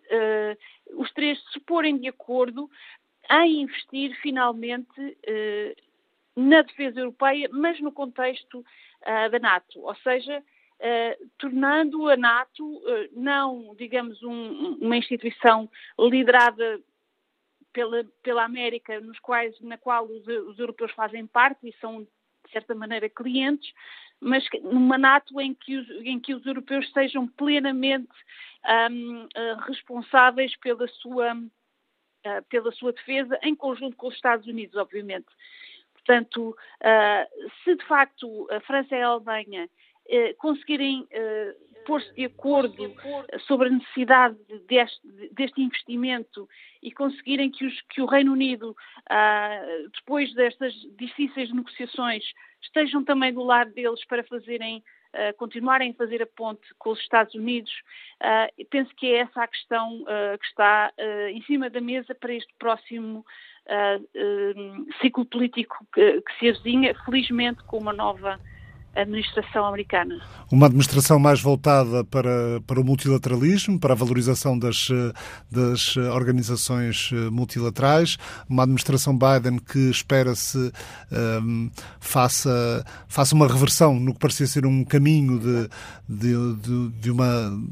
os 0.94 1.10
três 1.12 1.42
se 1.52 1.58
porem 1.58 1.98
de 1.98 2.06
acordo 2.08 2.70
em 3.30 3.62
investir 3.62 4.16
finalmente 4.22 5.18
na 6.38 6.62
defesa 6.62 7.00
europeia, 7.00 7.48
mas 7.52 7.80
no 7.80 7.90
contexto 7.90 8.60
uh, 8.60 9.30
da 9.30 9.40
NATO, 9.40 9.80
ou 9.80 9.94
seja, 9.96 10.38
uh, 10.38 11.30
tornando 11.36 12.08
a 12.08 12.16
NATO 12.16 12.64
uh, 12.64 13.08
não, 13.12 13.74
digamos, 13.76 14.22
um, 14.22 14.78
uma 14.80 14.96
instituição 14.96 15.68
liderada 15.98 16.80
pela, 17.72 18.04
pela 18.22 18.44
América, 18.44 19.00
nos 19.00 19.18
quais, 19.18 19.60
na 19.60 19.76
qual 19.76 20.06
os, 20.06 20.24
os, 20.28 20.58
europeus 20.60 20.92
fazem 20.92 21.26
parte 21.26 21.68
e 21.68 21.74
são, 21.80 22.02
de 22.02 22.52
certa 22.52 22.72
maneira, 22.72 23.08
clientes, 23.08 23.72
mas 24.20 24.46
numa 24.62 24.96
NATO 24.96 25.40
em 25.40 25.52
que 25.52 25.76
os, 25.76 25.90
em 26.04 26.20
que 26.20 26.34
os 26.34 26.46
europeus 26.46 26.88
sejam 26.92 27.26
plenamente 27.26 28.08
um, 28.90 29.26
responsáveis 29.66 30.56
pela 30.56 30.86
sua, 30.86 31.36
pela 32.48 32.72
sua 32.72 32.92
defesa, 32.92 33.38
em 33.42 33.54
conjunto 33.54 33.96
com 33.96 34.08
os 34.08 34.14
Estados 34.14 34.46
Unidos, 34.46 34.76
obviamente. 34.76 35.26
Portanto, 36.08 36.48
uh, 36.50 37.50
se 37.62 37.76
de 37.76 37.84
facto 37.84 38.48
a 38.50 38.60
França 38.60 38.96
e 38.96 39.02
a 39.02 39.08
Alemanha 39.08 39.66
uh, 39.66 40.36
conseguirem 40.38 41.02
uh, 41.02 41.84
pôr-se 41.84 42.10
de 42.14 42.24
acordo 42.24 42.94
sobre 43.46 43.68
a 43.68 43.70
necessidade 43.70 44.38
deste, 44.66 45.06
deste 45.32 45.60
investimento 45.60 46.48
e 46.82 46.90
conseguirem 46.90 47.50
que, 47.50 47.66
os, 47.66 47.80
que 47.90 48.00
o 48.00 48.06
Reino 48.06 48.32
Unido, 48.32 48.76
depois 49.94 50.32
destas 50.34 50.74
difíceis 50.98 51.50
negociações, 51.50 52.22
estejam 52.62 53.02
também 53.02 53.32
do 53.32 53.42
lado 53.42 53.72
deles 53.72 54.04
para 54.06 54.24
fazerem 54.24 54.82
Uh, 55.08 55.34
continuarem 55.38 55.90
a 55.92 55.94
fazer 55.94 56.22
a 56.22 56.26
ponte 56.26 56.68
com 56.78 56.90
os 56.90 57.00
Estados 57.00 57.34
Unidos, 57.34 57.72
penso 58.68 58.94
que 58.94 59.06
é 59.06 59.20
essa 59.20 59.42
a 59.42 59.48
questão 59.48 60.04
que 60.04 60.46
está 60.46 60.92
em 61.30 61.40
cima 61.44 61.70
da 61.70 61.80
mesa 61.80 62.14
para 62.14 62.34
este 62.34 62.52
próximo 62.58 63.24
uh, 63.68 64.02
uh, 64.02 64.86
ciclo 65.00 65.24
político 65.24 65.76
que, 65.92 66.20
que, 66.22 66.38
se 66.38 66.48
avizinha, 66.48 66.94
felizmente 67.04 67.62
com 67.64 67.78
uma 67.78 67.92
nova 67.92 68.40
administração 69.02 69.66
americana. 69.66 70.20
Uma 70.50 70.66
administração 70.66 71.18
mais 71.18 71.40
voltada 71.40 72.04
para, 72.04 72.60
para 72.66 72.80
o 72.80 72.84
multilateralismo, 72.84 73.78
para 73.78 73.92
a 73.92 73.96
valorização 73.96 74.58
das, 74.58 74.88
das 75.50 75.96
organizações 75.96 77.10
multilaterais, 77.30 78.16
uma 78.48 78.62
administração 78.62 79.16
Biden 79.16 79.58
que 79.58 79.90
espera-se 79.90 80.72
um, 81.42 81.70
faça, 82.00 82.84
faça 83.08 83.34
uma 83.34 83.46
reversão 83.46 83.98
no 83.98 84.14
que 84.14 84.20
parecia 84.20 84.46
ser 84.46 84.64
um 84.64 84.84
caminho 84.84 85.38
de, 85.38 85.68
de, 86.08 86.54
de, 86.56 86.88
de 87.00 87.10
uma 87.10 87.28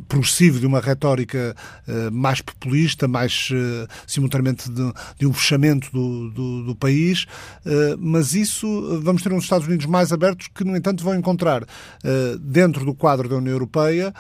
progressivo, 0.09 0.61
de 0.61 0.67
uma 0.67 0.81
retórica 0.81 1.55
uh, 1.89 2.13
mais 2.13 2.41
populista, 2.41 3.09
mais 3.09 3.49
uh, 3.51 3.89
simultaneamente 4.07 4.71
de, 4.71 4.93
de, 5.19 5.27
um 5.27 5.33
fechamento 5.33 5.91
do, 5.93 6.31
do, 6.31 6.63
do 6.65 6.75
país, 6.75 7.25
uh, 7.65 7.97
mas 7.99 8.35
isso 8.35 9.01
vamos 9.03 9.23
ter 9.23 9.33
uns 9.33 9.45
Estados 9.45 9.67
Unidos 9.67 9.87
mais 9.87 10.13
abertos 10.13 10.49
que, 10.49 10.65
no 10.65 10.77
entanto, 10.77 11.03
vão 11.03 11.16
encontrar 11.17 11.65
dentro 12.41 12.85
do 12.85 12.95
quadro 12.95 13.29
da 13.29 13.37
União 13.37 13.53
Europeia 13.53 14.13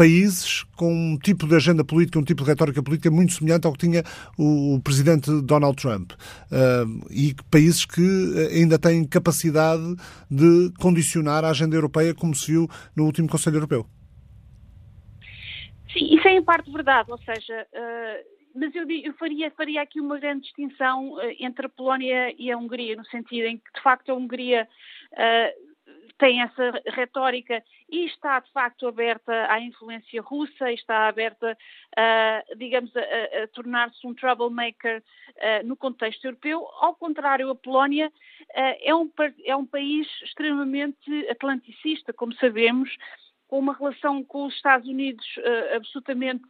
países 0.00 0.62
com 0.78 0.90
um 0.90 1.18
tipo 1.18 1.46
de 1.46 1.54
agenda 1.54 1.84
política, 1.84 2.18
um 2.18 2.24
tipo 2.24 2.42
de 2.42 2.48
retórica 2.48 2.82
política 2.82 3.10
muito 3.10 3.34
semelhante 3.34 3.66
ao 3.66 3.72
que 3.74 3.80
tinha 3.80 4.02
o, 4.38 4.80
presidente 4.82 5.30
Donald 5.42 5.76
Trump. 5.76 6.12
Uh, 6.12 7.04
e 7.10 7.34
países 7.50 7.84
que 7.84 8.00
ainda 8.50 8.78
têm 8.78 9.06
capacidade 9.06 9.94
de 10.30 10.72
condicionar 10.80 11.44
a 11.44 11.50
agenda 11.50 11.76
europeia, 11.76 12.14
como 12.14 12.34
se 12.34 12.50
viu 12.50 12.66
no 12.96 13.04
último 13.04 13.28
Conselho 13.28 13.56
Europeu. 13.56 13.84
Sim, 15.92 16.14
isso 16.14 16.26
é 16.26 16.32
em 16.32 16.42
parte 16.42 16.72
verdade, 16.72 17.12
ou 17.12 17.18
seja. 17.18 17.66
Uh 17.74 18.40
mas 18.54 18.74
eu, 18.74 18.84
eu, 18.90 19.14
faria, 19.14 19.50
faria 19.52 19.82
aqui 19.82 20.00
uma 20.00 20.18
grande 20.18 20.42
distinção 20.42 21.12
uh, 21.12 21.20
entre 21.38 21.66
a 21.66 21.68
Polónia 21.68 22.34
e 22.36 22.50
a 22.50 22.58
Hungria, 22.58 22.96
no 22.96 23.04
sentido 23.06 23.46
em 23.46 23.58
que, 23.58 23.72
de 23.72 23.82
facto, 23.82 24.10
a 24.10 24.14
Hungria 24.14 24.66
tem 26.20 26.42
essa 26.42 26.82
retórica 26.88 27.64
e 27.90 28.04
está 28.04 28.38
de 28.38 28.52
facto 28.52 28.86
aberta 28.86 29.50
à 29.50 29.58
influência 29.58 30.20
russa, 30.20 30.70
está 30.70 31.08
aberta, 31.08 31.56
uh, 31.98 32.58
digamos, 32.58 32.94
a, 32.94 33.00
a, 33.00 33.44
a 33.44 33.48
tornar-se 33.48 34.06
um 34.06 34.14
troublemaker 34.14 34.98
uh, 34.98 35.66
no 35.66 35.74
contexto 35.76 36.26
europeu. 36.26 36.68
Ao 36.78 36.94
contrário, 36.94 37.48
a 37.48 37.54
Polónia 37.54 38.08
uh, 38.08 38.52
é, 38.54 38.94
um, 38.94 39.10
é 39.46 39.56
um 39.56 39.64
país 39.64 40.06
extremamente 40.22 41.28
atlanticista, 41.30 42.12
como 42.12 42.34
sabemos, 42.34 42.90
com 43.48 43.58
uma 43.58 43.74
relação 43.74 44.22
com 44.22 44.46
os 44.46 44.54
Estados 44.54 44.88
Unidos 44.88 45.24
uh, 45.38 45.76
absolutamente 45.76 46.46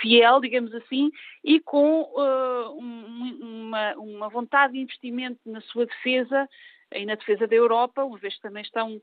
fiel, 0.00 0.40
digamos 0.40 0.72
assim, 0.72 1.10
e 1.44 1.58
com 1.58 2.02
uh, 2.02 2.78
um, 2.80 3.66
uma, 3.66 3.94
uma, 3.96 4.28
vontade 4.28 4.72
de 4.74 4.78
investimento 4.78 5.40
na 5.44 5.60
sua 5.60 5.84
defesa 5.84 6.48
e 6.94 7.06
na 7.06 7.14
defesa 7.14 7.46
da 7.46 7.54
Europa, 7.54 8.04
uma 8.04 8.18
vez 8.18 8.34
que 8.34 8.42
também 8.42 8.62
estão 8.62 9.00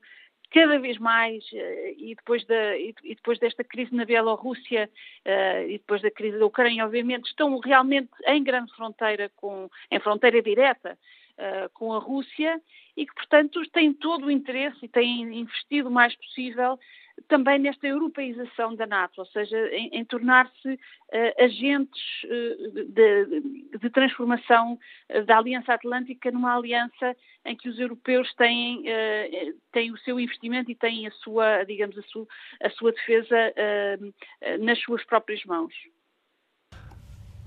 cada 0.50 0.78
vez 0.78 0.98
mais, 0.98 1.44
uh, 1.52 1.94
e, 1.96 2.14
depois 2.16 2.44
da, 2.46 2.76
e, 2.76 2.94
depois 3.04 3.38
desta 3.38 3.62
crise 3.62 3.94
na 3.94 4.04
Bielorrússia 4.04 4.90
uh, 5.26 5.68
e 5.68 5.72
depois 5.78 6.00
da 6.00 6.10
crise 6.10 6.38
da 6.38 6.46
Ucrânia, 6.46 6.84
obviamente, 6.84 7.26
estão 7.26 7.58
realmente 7.58 8.10
em 8.26 8.42
grande 8.42 8.74
fronteira, 8.74 9.30
com, 9.36 9.68
em 9.90 10.00
fronteira 10.00 10.40
direta 10.42 10.98
uh, 11.38 11.68
com 11.74 11.92
a 11.92 11.98
Rússia 11.98 12.60
e 12.96 13.06
que, 13.06 13.14
portanto, 13.14 13.60
têm 13.70 13.92
todo 13.92 14.26
o 14.26 14.30
interesse 14.30 14.78
e 14.82 14.88
têm 14.88 15.38
investido 15.38 15.88
o 15.88 15.92
mais 15.92 16.14
possível 16.16 16.78
também 17.26 17.58
nesta 17.58 17.86
europeização 17.86 18.74
da 18.74 18.86
NATO, 18.86 19.18
ou 19.18 19.26
seja, 19.26 19.56
em, 19.74 19.88
em 19.92 20.04
tornar-se 20.04 20.74
uh, 20.74 21.44
agentes 21.44 22.02
uh, 22.24 22.84
de, 22.84 23.78
de, 23.78 23.90
transformação 23.90 24.78
uh, 25.10 25.24
da 25.24 25.38
Aliança 25.38 25.74
Atlântica 25.74 26.30
numa 26.30 26.56
aliança 26.56 27.16
em 27.44 27.56
que 27.56 27.68
os 27.68 27.78
europeus 27.78 28.32
têm, 28.34 28.84
têm 29.72 29.90
o 29.90 29.96
seu 29.98 30.20
investimento 30.20 30.70
e 30.70 30.74
têm 30.74 31.06
a 31.06 31.10
sua, 31.12 31.64
digamos, 31.64 31.96
a 31.96 32.66
a 32.66 32.70
sua 32.70 32.92
defesa 32.92 33.54
nas 34.60 34.78
suas 34.80 35.02
próprias 35.04 35.42
mãos. 35.44 35.72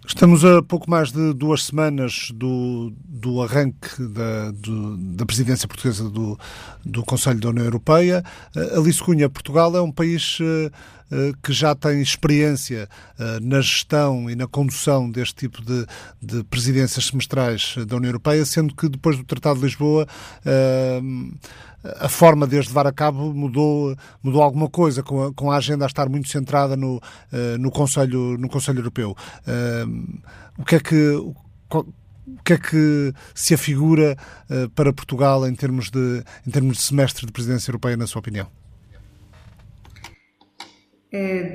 Estamos 0.05 0.43
a 0.43 0.63
pouco 0.63 0.89
mais 0.89 1.11
de 1.11 1.31
duas 1.33 1.65
semanas 1.65 2.31
do, 2.33 2.91
do 3.05 3.41
arranque 3.41 4.01
da, 4.01 4.51
do, 4.51 4.97
da 4.97 5.25
presidência 5.27 5.67
portuguesa 5.67 6.09
do, 6.09 6.39
do 6.83 7.03
Conselho 7.03 7.39
da 7.39 7.49
União 7.49 7.65
Europeia. 7.65 8.23
Uh, 8.55 8.79
Alice 8.79 9.01
Cunha, 9.01 9.29
Portugal 9.29 9.75
é 9.75 9.81
um 9.81 9.91
país 9.91 10.39
uh, 10.39 10.71
que 11.43 11.51
já 11.51 11.75
tem 11.75 12.01
experiência 12.01 12.87
na 13.41 13.61
gestão 13.61 14.29
e 14.29 14.35
na 14.35 14.47
condução 14.47 15.09
deste 15.09 15.35
tipo 15.35 15.61
de, 15.61 15.85
de 16.21 16.43
presidências 16.45 17.07
semestrais 17.07 17.75
da 17.87 17.97
União 17.97 18.09
Europeia, 18.09 18.45
sendo 18.45 18.75
que 18.75 18.87
depois 18.87 19.17
do 19.17 19.23
Tratado 19.23 19.59
de 19.59 19.65
Lisboa 19.65 20.07
a 21.99 22.07
forma 22.07 22.47
de 22.47 22.59
as 22.59 22.67
levar 22.67 22.85
a 22.85 22.91
cabo 22.91 23.33
mudou, 23.33 23.95
mudou 24.21 24.41
alguma 24.41 24.69
coisa, 24.69 25.01
com 25.01 25.23
a, 25.23 25.33
com 25.33 25.51
a 25.51 25.57
agenda 25.57 25.85
a 25.85 25.87
estar 25.87 26.07
muito 26.07 26.29
centrada 26.29 26.75
no, 26.75 27.01
no, 27.59 27.71
Conselho, 27.71 28.37
no 28.37 28.47
Conselho 28.47 28.79
Europeu. 28.79 29.15
O 30.57 30.65
que 30.65 30.75
é 30.75 30.79
que. 30.79 31.15
O, 31.15 31.35
que 32.45 32.53
é 32.53 32.57
que 32.57 33.13
se 33.35 33.53
afigura 33.53 34.15
para 34.73 34.93
Portugal 34.93 35.45
em 35.47 35.53
termos, 35.53 35.89
de, 35.89 36.23
em 36.47 36.51
termos 36.51 36.77
de 36.77 36.83
semestre 36.83 37.25
de 37.25 37.31
presidência 37.31 37.69
europeia, 37.69 37.97
na 37.97 38.07
sua 38.07 38.19
opinião? 38.19 38.47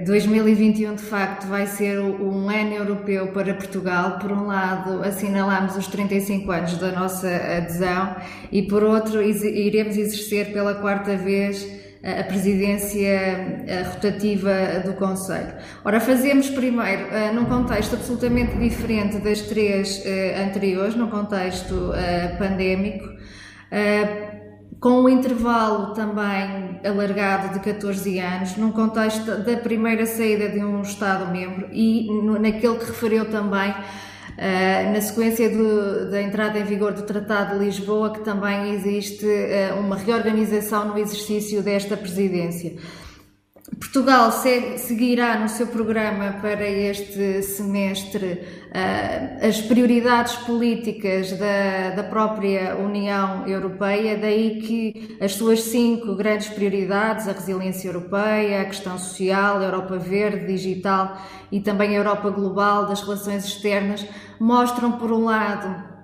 2021 0.04 0.96
de 0.96 1.02
facto 1.02 1.46
vai 1.46 1.66
ser 1.66 1.98
um 1.98 2.50
ano 2.50 2.74
europeu 2.74 3.28
para 3.28 3.54
Portugal. 3.54 4.18
Por 4.18 4.30
um 4.30 4.46
lado, 4.46 5.02
assinalamos 5.02 5.76
os 5.76 5.86
35 5.86 6.50
anos 6.52 6.76
da 6.76 6.92
nossa 6.92 7.26
adesão 7.26 8.16
e, 8.52 8.62
por 8.62 8.82
outro, 8.82 9.22
iremos 9.22 9.96
exercer 9.96 10.52
pela 10.52 10.74
quarta 10.74 11.16
vez 11.16 11.66
a 12.02 12.22
presidência 12.22 13.64
rotativa 13.94 14.82
do 14.84 14.92
Conselho. 14.92 15.54
Ora, 15.82 16.00
fazemos 16.00 16.50
primeiro 16.50 17.06
eh, 17.10 17.32
num 17.32 17.46
contexto 17.46 17.96
absolutamente 17.96 18.56
diferente 18.58 19.18
das 19.18 19.40
três 19.40 20.02
eh, 20.04 20.44
anteriores, 20.46 20.94
num 20.94 21.08
contexto 21.08 21.92
eh, 21.94 22.36
pandémico 22.38 23.16
com 24.80 25.02
um 25.02 25.08
intervalo 25.08 25.94
também 25.94 26.80
alargado 26.84 27.54
de 27.54 27.60
14 27.60 28.18
anos, 28.18 28.56
num 28.56 28.72
contexto 28.72 29.38
da 29.38 29.56
primeira 29.56 30.06
saída 30.06 30.48
de 30.48 30.58
um 30.58 30.82
Estado-membro 30.82 31.68
e 31.72 32.08
naquele 32.40 32.76
que 32.76 32.86
referiu 32.86 33.30
também 33.30 33.74
Uh, 34.36 34.92
na 34.92 35.00
sequência 35.00 35.48
do, 35.48 36.10
da 36.10 36.20
entrada 36.20 36.58
em 36.58 36.62
vigor 36.62 36.92
do 36.92 37.04
Tratado 37.04 37.58
de 37.58 37.64
Lisboa, 37.64 38.12
que 38.12 38.20
também 38.20 38.74
existe 38.74 39.24
uh, 39.24 39.80
uma 39.80 39.96
reorganização 39.96 40.88
no 40.88 40.98
exercício 40.98 41.62
desta 41.62 41.96
presidência. 41.96 42.74
Portugal 43.74 44.30
seguirá 44.30 45.40
no 45.40 45.48
seu 45.48 45.66
programa 45.66 46.38
para 46.40 46.64
este 46.64 47.42
semestre 47.42 48.40
uh, 48.70 49.44
as 49.44 49.60
prioridades 49.60 50.36
políticas 50.36 51.32
da, 51.32 51.90
da, 51.90 52.04
própria 52.04 52.76
União 52.76 53.44
Europeia, 53.46 54.16
daí 54.16 54.60
que 54.60 55.16
as 55.20 55.32
suas 55.32 55.62
cinco 55.62 56.14
grandes 56.14 56.48
prioridades, 56.48 57.26
a 57.26 57.32
resiliência 57.32 57.88
europeia, 57.88 58.60
a 58.60 58.64
questão 58.66 58.96
social, 58.98 59.58
a 59.58 59.64
Europa 59.64 59.98
verde, 59.98 60.46
digital 60.46 61.20
e 61.50 61.60
também 61.60 61.90
a 61.90 61.98
Europa 61.98 62.30
global 62.30 62.86
das 62.86 63.02
relações 63.02 63.44
externas, 63.44 64.06
mostram, 64.38 64.92
por 64.92 65.10
um 65.10 65.24
lado, 65.24 65.95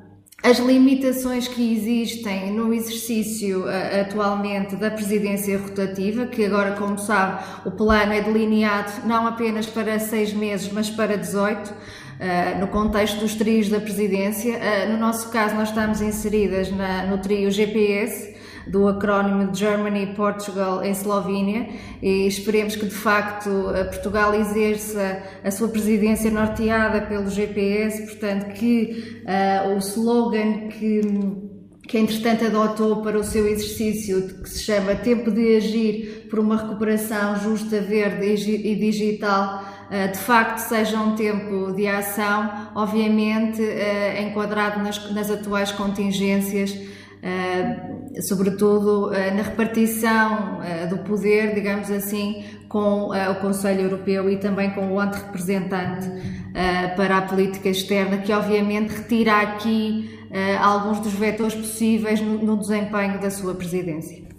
as 0.42 0.58
limitações 0.58 1.46
que 1.46 1.72
existem 1.72 2.50
no 2.50 2.74
exercício 2.74 3.64
uh, 3.64 4.00
atualmente 4.00 4.74
da 4.74 4.90
presidência 4.90 5.56
rotativa, 5.56 6.26
que 6.26 6.44
agora, 6.44 6.72
como 6.72 6.98
sabe, 6.98 7.44
o 7.64 7.70
plano 7.70 8.12
é 8.12 8.20
delineado 8.20 9.06
não 9.06 9.26
apenas 9.26 9.66
para 9.66 10.00
seis 10.00 10.32
meses, 10.32 10.70
mas 10.72 10.90
para 10.90 11.16
18, 11.16 11.70
uh, 11.70 11.74
eh, 12.18 12.56
no 12.58 12.66
contexto 12.66 13.20
dos 13.20 13.36
trios 13.36 13.68
da 13.68 13.80
presidência. 13.80 14.58
Uh, 14.58 14.92
no 14.92 14.98
nosso 14.98 15.30
caso, 15.30 15.54
nós 15.54 15.68
estamos 15.68 16.00
inseridas 16.00 16.72
na, 16.72 17.06
no 17.06 17.18
trio 17.18 17.48
GPS, 17.48 18.31
do 18.66 18.88
acrónimo 18.88 19.54
Germany, 19.54 20.14
Portugal 20.14 20.84
e 20.84 20.90
Eslovénia 20.90 21.68
e 22.00 22.26
esperemos 22.26 22.76
que 22.76 22.86
de 22.86 22.94
facto 22.94 23.50
Portugal 23.90 24.34
exerça 24.34 25.22
a 25.44 25.50
sua 25.50 25.68
presidência 25.68 26.30
norteada 26.30 27.02
pelo 27.02 27.28
GPS, 27.28 28.06
portanto 28.06 28.52
que 28.54 29.22
uh, 29.24 29.74
o 29.74 29.78
slogan 29.78 30.68
que 30.68 31.50
que 31.86 31.98
entretanto 31.98 32.46
adotou 32.46 33.02
para 33.02 33.18
o 33.18 33.24
seu 33.24 33.46
exercício, 33.46 34.40
que 34.42 34.48
se 34.48 34.62
chama 34.62 34.94
Tempo 34.94 35.30
de 35.30 35.56
Agir 35.56 36.26
por 36.30 36.38
uma 36.38 36.56
Recuperação 36.56 37.36
Justa, 37.40 37.80
Verde 37.80 38.24
e 38.24 38.74
Digital, 38.76 39.62
eh, 39.90 40.06
de 40.06 40.18
facto 40.18 40.58
seja 40.58 40.98
um 40.98 41.14
tempo 41.14 41.72
de 41.72 41.86
ação, 41.86 42.70
obviamente 42.74 43.62
eh, 43.62 44.22
enquadrado 44.22 44.82
nas, 44.82 45.30
atuais 45.30 45.70
contingências 45.70 46.74
sobretudo 48.20 49.08
uh, 49.08 49.34
na 49.34 49.42
repartição 49.42 50.58
uh, 50.58 50.88
do 50.88 50.98
poder, 50.98 51.54
digamos 51.54 51.90
assim, 51.90 52.44
com 52.68 53.10
o 53.10 53.34
Conselho 53.40 53.82
Europeu 53.82 54.30
e 54.30 54.38
também 54.38 54.70
com 54.70 54.92
o 54.92 54.98
ante-representante 54.98 56.08
para 56.96 57.18
a 57.18 57.22
política 57.22 57.68
externa, 57.68 58.16
que 58.16 58.32
obviamente 58.32 58.94
retira 58.94 59.42
aqui 59.42 60.18
alguns 60.58 61.00
dos 61.00 61.12
vetores 61.12 61.54
possíveis 61.54 62.18
no 62.22 62.56
desempenho 62.56 63.20
da 63.20 63.28
sua 63.28 63.54
presidência. 63.54 64.31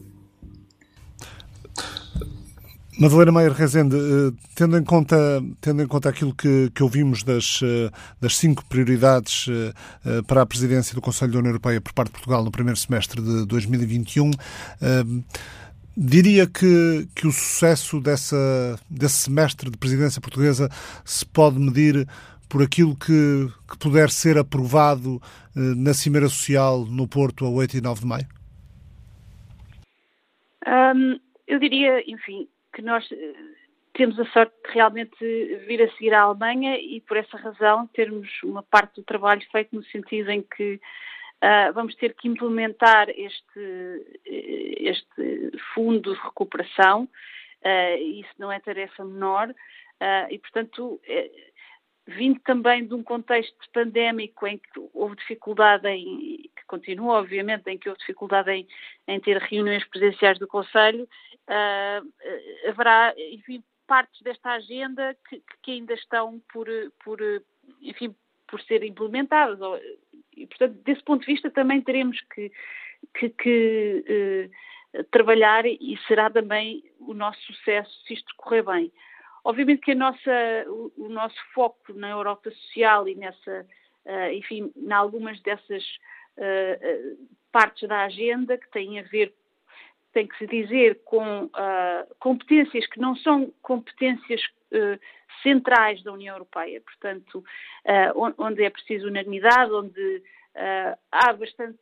Madalena 3.03 3.33
Meyer 3.33 3.51
Rezende, 3.51 3.97
eh, 3.97 4.31
tendo 4.55 4.77
em 4.77 4.83
conta, 4.83 5.17
tendo 5.59 5.83
em 5.83 5.87
conta 5.87 6.07
aquilo 6.07 6.33
que, 6.33 6.71
que 6.73 6.81
ouvimos 6.81 7.21
das, 7.21 7.59
eh, 7.61 7.91
das 8.21 8.37
cinco 8.37 8.63
prioridades 8.65 9.45
eh, 9.49 10.21
para 10.25 10.43
a 10.43 10.45
presidência 10.45 10.95
do 10.95 11.01
Conselho 11.01 11.33
da 11.33 11.39
União 11.39 11.49
Europeia 11.49 11.81
por 11.81 11.91
parte 11.91 12.07
de 12.07 12.13
Portugal 12.13 12.45
no 12.45 12.49
primeiro 12.49 12.79
semestre 12.79 13.21
de 13.21 13.45
2021, 13.45 14.31
diria 15.97 16.47
que, 16.47 17.05
que 17.13 17.27
o 17.27 17.31
sucesso 17.33 17.99
dessa, 17.99 18.79
desse 18.89 19.15
semestre 19.15 19.69
de 19.69 19.77
presidência 19.77 20.21
portuguesa 20.21 20.69
se 21.03 21.25
pode 21.25 21.59
medir 21.59 22.07
por 22.47 22.63
aquilo 22.63 22.95
que, 22.95 23.49
que 23.69 23.77
puder 23.79 24.11
ser 24.11 24.37
aprovado 24.37 25.21
na 25.53 25.93
Cimeira 25.93 26.29
Social 26.29 26.85
no 26.85 27.05
Porto 27.05 27.45
a 27.45 27.49
8 27.49 27.77
e 27.77 27.81
9 27.81 27.99
de 27.99 28.07
maio? 28.07 28.27
Um, 30.65 31.19
eu 31.45 31.59
diria, 31.59 32.01
enfim, 32.07 32.47
que 32.73 32.81
nós 32.81 33.07
eh, 33.11 33.33
temos 33.93 34.19
a 34.19 34.25
sorte 34.25 34.53
de 34.65 34.73
realmente 34.73 35.15
vir 35.67 35.81
a 35.81 35.91
seguir 35.91 36.13
à 36.13 36.21
Alemanha 36.21 36.77
e 36.77 36.99
por 37.01 37.15
essa 37.15 37.37
razão 37.37 37.87
termos 37.87 38.27
uma 38.43 38.63
parte 38.63 38.95
do 38.95 39.03
trabalho 39.03 39.45
feito 39.51 39.75
no 39.75 39.83
sentido 39.85 40.31
em 40.31 40.41
que 40.41 40.75
uh, 41.43 41.73
vamos 41.73 41.95
ter 41.95 42.13
que 42.15 42.27
implementar 42.27 43.09
este, 43.09 44.15
eh, 44.25 44.89
este 44.89 45.51
fundo 45.73 46.13
de 46.13 46.19
recuperação. 46.19 47.07
Uh, 47.63 47.97
isso 48.19 48.33
não 48.37 48.51
é 48.51 48.59
tarefa 48.59 49.05
menor 49.05 49.49
uh, 49.49 50.27
e, 50.29 50.37
portanto, 50.39 50.99
é, 51.07 51.31
vindo 52.07 52.39
também 52.41 52.85
de 52.85 52.93
um 52.93 53.03
contexto 53.03 53.55
pandémico 53.71 54.45
em 54.45 54.57
que 54.57 54.89
houve 54.93 55.15
dificuldade 55.15 55.87
em, 55.87 56.49
que 56.55 56.65
continua 56.67 57.19
obviamente, 57.19 57.67
em 57.67 57.77
que 57.77 57.87
houve 57.87 57.99
dificuldade 57.99 58.51
em, 58.51 58.67
em 59.07 59.19
ter 59.19 59.37
reuniões 59.37 59.85
presenciais 59.85 60.37
do 60.39 60.47
Conselho, 60.47 61.07
uh, 61.49 62.69
haverá, 62.69 63.13
enfim, 63.17 63.63
partes 63.87 64.21
desta 64.21 64.51
agenda 64.51 65.15
que, 65.29 65.41
que, 65.61 65.71
ainda 65.71 65.93
estão 65.93 66.41
por, 66.51 66.67
por, 67.03 67.19
enfim, 67.81 68.15
por 68.47 68.61
ser 68.61 68.83
implementadas. 68.83 69.59
E, 70.35 70.47
portanto, 70.47 70.81
desse 70.83 71.03
ponto 71.03 71.21
de 71.21 71.33
vista 71.33 71.49
também 71.51 71.81
teremos 71.81 72.19
que, 72.33 72.51
que, 73.13 73.29
que 73.29 74.49
uh, 74.95 75.03
trabalhar 75.05 75.65
e 75.65 75.97
será 76.07 76.29
também 76.29 76.83
o 76.99 77.13
nosso 77.13 77.41
sucesso 77.41 77.91
se 78.05 78.13
isto 78.13 78.33
correr 78.37 78.63
bem. 78.63 78.91
Obviamente 79.43 79.81
que 79.81 79.93
nossa, 79.93 80.31
o, 80.67 80.91
o 80.97 81.09
nosso 81.09 81.35
foco 81.53 81.93
na 81.93 82.09
Europa 82.09 82.49
social 82.51 83.07
e 83.07 83.15
nessa, 83.15 83.67
uh, 84.05 84.31
enfim, 84.31 84.71
em 84.75 84.91
algumas 84.91 85.41
dessas 85.41 85.83
uh, 86.37 87.27
partes 87.51 87.87
da 87.87 88.05
agenda 88.05 88.57
que 88.57 88.69
têm 88.71 88.99
a 88.99 89.03
ver, 89.03 89.33
tem 90.13 90.27
que 90.27 90.37
se 90.37 90.47
dizer, 90.47 91.01
com 91.05 91.45
uh, 91.45 92.15
competências 92.19 92.85
que 92.87 92.99
não 92.99 93.15
são 93.17 93.51
competências 93.61 94.41
centrais 95.43 96.01
da 96.01 96.11
União 96.11 96.33
Europeia, 96.33 96.81
portanto, 96.81 97.43
onde 98.39 98.63
é 98.63 98.69
preciso 98.71 99.07
unanimidade, 99.07 99.71
onde 99.71 100.23
Uh, 100.55 100.93
há 101.11 101.33
bastante 101.33 101.79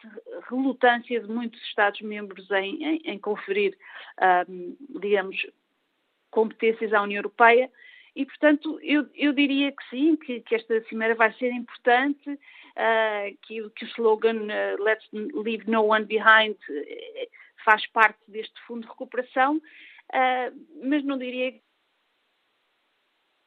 relutância 0.50 1.20
de 1.20 1.28
muitos 1.28 1.62
Estados-membros 1.64 2.50
em, 2.52 2.82
em, 2.82 3.02
em, 3.04 3.20
conferir, 3.20 3.78
digamos, 5.02 5.46
competências 6.32 6.94
à 6.94 7.02
União 7.02 7.20
Europeia. 7.20 7.70
E, 8.16 8.26
portanto, 8.26 8.80
eu, 8.82 9.08
eu 9.16 9.32
diria 9.32 9.72
que 9.72 9.90
sim, 9.90 10.16
que, 10.18 10.42
que, 10.42 10.56
esta 10.56 10.82
cimeira 10.86 11.16
vai 11.16 11.32
ser 11.34 11.52
importante, 11.52 12.30
uh, 12.30 13.38
que, 13.44 13.70
que, 13.70 13.86
o 13.86 13.88
slogan 13.90 14.38
uh, 14.44 14.84
Let's 14.84 15.08
Leave 15.14 15.70
No 15.70 15.86
One 15.86 16.06
Behind 16.06 16.56
uh, 16.70 17.41
faz 17.64 17.86
parte 17.88 18.20
deste 18.28 18.60
fundo 18.68 18.82
de 18.82 18.88
recuperação, 18.88 19.62
mas 20.84 21.04
não 21.04 21.18
diria 21.18 21.60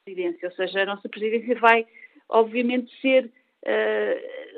presidência, 0.05 0.49
ou 0.49 0.55
seja, 0.55 0.83
a 0.83 0.87
nossa 0.87 1.09
presidência 1.09 1.59
vai, 1.59 1.87
obviamente, 2.29 2.93
ser 3.01 3.31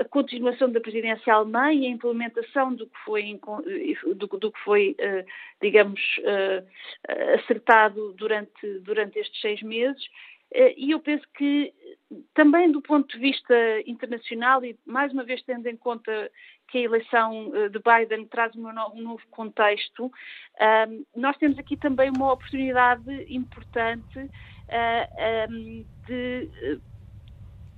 a 0.01 0.05
continuação 0.05 0.71
da 0.71 0.81
presidência 0.81 1.33
alemã 1.33 1.73
e 1.73 1.87
a 1.87 1.91
implementação 1.91 2.75
do 2.75 2.87
que 2.87 2.99
foi, 3.05 3.41
do, 4.17 4.27
do 4.27 4.53
que 4.53 4.61
foi 4.61 4.97
digamos, 5.61 6.01
acertado 7.35 8.13
durante, 8.15 8.81
durante 8.81 9.19
estes 9.19 9.41
seis 9.41 9.63
meses. 9.63 10.03
E 10.77 10.91
eu 10.91 11.01
penso 11.01 11.25
que 11.37 11.73
também 12.35 12.71
do 12.71 12.81
ponto 12.81 13.09
de 13.09 13.19
vista 13.19 13.55
internacional 13.87 14.65
e 14.65 14.79
mais 14.87 15.13
uma 15.13 15.25
vez 15.25 15.43
tendo 15.43 15.67
em 15.67 15.77
conta 15.77 16.31
que 16.69 16.79
a 16.79 16.83
eleição 16.83 17.51
de 17.71 17.81
Biden 17.81 18.27
traz 18.27 18.55
um 18.55 18.63
novo 19.03 19.23
contexto, 19.31 20.11
nós 21.15 21.37
temos 21.39 21.59
aqui 21.59 21.77
também 21.77 22.11
uma 22.11 22.33
oportunidade 22.33 23.27
importante 23.29 24.31
de 26.07 26.49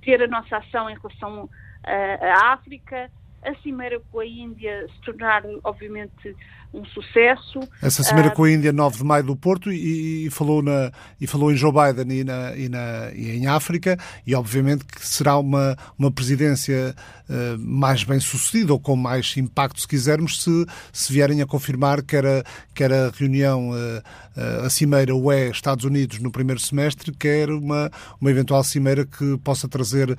ter 0.01 0.23
a 0.23 0.27
nossa 0.27 0.57
ação 0.57 0.89
em 0.89 0.95
relação 0.95 1.49
à 1.83 2.53
África, 2.53 3.11
a 3.41 3.55
cimeira 3.55 3.99
com 4.11 4.19
a 4.19 4.25
Índia 4.25 4.87
se 4.89 5.01
tornar, 5.01 5.43
obviamente, 5.63 6.35
um 6.73 6.85
sucesso. 6.85 7.59
Essa 7.81 8.03
cimeira 8.03 8.29
uh, 8.29 8.33
com 8.33 8.43
a 8.43 8.51
Índia, 8.51 8.71
9 8.71 8.97
de 8.97 9.03
maio 9.03 9.23
do 9.23 9.35
Porto, 9.35 9.71
e, 9.71 10.27
e, 10.27 10.29
falou, 10.29 10.61
na, 10.61 10.91
e 11.19 11.25
falou 11.25 11.51
em 11.51 11.55
Joe 11.55 11.71
Biden 11.71 12.19
e, 12.19 12.23
na, 12.23 12.55
e, 12.55 12.69
na, 12.69 13.11
e 13.13 13.31
em 13.31 13.47
África, 13.47 13.97
e 14.25 14.35
obviamente 14.35 14.85
que 14.85 15.05
será 15.05 15.37
uma, 15.37 15.75
uma 15.97 16.11
presidência 16.11 16.95
uh, 17.27 17.57
mais 17.57 18.03
bem 18.03 18.19
sucedida, 18.19 18.71
ou 18.71 18.79
com 18.79 18.95
mais 18.95 19.35
impacto, 19.37 19.81
se 19.81 19.87
quisermos, 19.87 20.43
se, 20.43 20.65
se 20.93 21.11
vierem 21.11 21.41
a 21.41 21.47
confirmar 21.47 22.03
que 22.03 22.15
era, 22.15 22.43
quer 22.75 22.93
a 22.93 23.09
reunião, 23.09 23.71
uh, 23.71 24.65
a 24.65 24.69
cimeira 24.69 25.15
UE 25.15 25.49
Estados 25.49 25.85
Unidos 25.85 26.19
no 26.19 26.31
primeiro 26.31 26.61
semestre, 26.61 27.11
quer 27.11 27.49
uma, 27.49 27.91
uma 28.21 28.29
eventual 28.29 28.63
cimeira 28.63 29.05
que 29.05 29.37
possa 29.39 29.67
trazer 29.67 30.17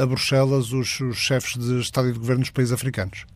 a 0.00 0.06
Bruxelas 0.06 0.72
os, 0.72 0.98
os 1.00 1.18
chefes 1.18 1.58
de 1.58 1.80
Estado 1.80 2.08
e 2.08 2.12
de 2.12 2.18
Governo 2.18 2.40
dos 2.40 2.50
países 2.50 2.72
africanos. 2.72 3.26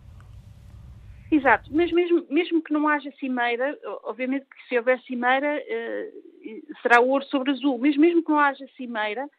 Exato, 1.35 1.68
mas 1.73 1.90
mesmo, 1.90 2.25
mesmo 2.31 2.62
que 2.62 2.73
não 2.73 2.87
haja 2.87 3.11
cimeira, 3.18 3.77
obviamente 4.05 4.47
que 4.47 4.68
se 4.68 4.79
houver 4.79 5.01
cimeira 5.01 5.61
uh, 5.61 6.77
será 6.81 7.01
ouro 7.01 7.25
sobre 7.25 7.51
azul, 7.51 7.77
mas 7.77 7.97
mesmo 7.97 8.23
que 8.23 8.31
não 8.31 8.38
haja 8.38 8.64
cimeira, 8.77 9.25
uh, 9.25 9.31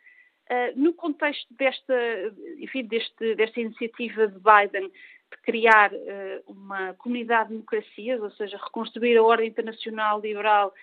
no 0.75 0.93
contexto 0.93 1.47
desta, 1.53 1.95
enfim, 2.59 2.83
deste, 2.83 3.35
desta 3.35 3.61
iniciativa 3.61 4.27
de 4.27 4.37
Biden 4.37 4.89
de 4.89 5.37
criar 5.43 5.93
uh, 5.93 6.51
uma 6.51 6.93
comunidade 6.95 7.47
de 7.47 7.55
democracias, 7.55 8.21
ou 8.21 8.31
seja, 8.31 8.57
reconstruir 8.57 9.15
a 9.15 9.23
ordem 9.23 9.47
internacional 9.47 10.19
liberal 10.19 10.73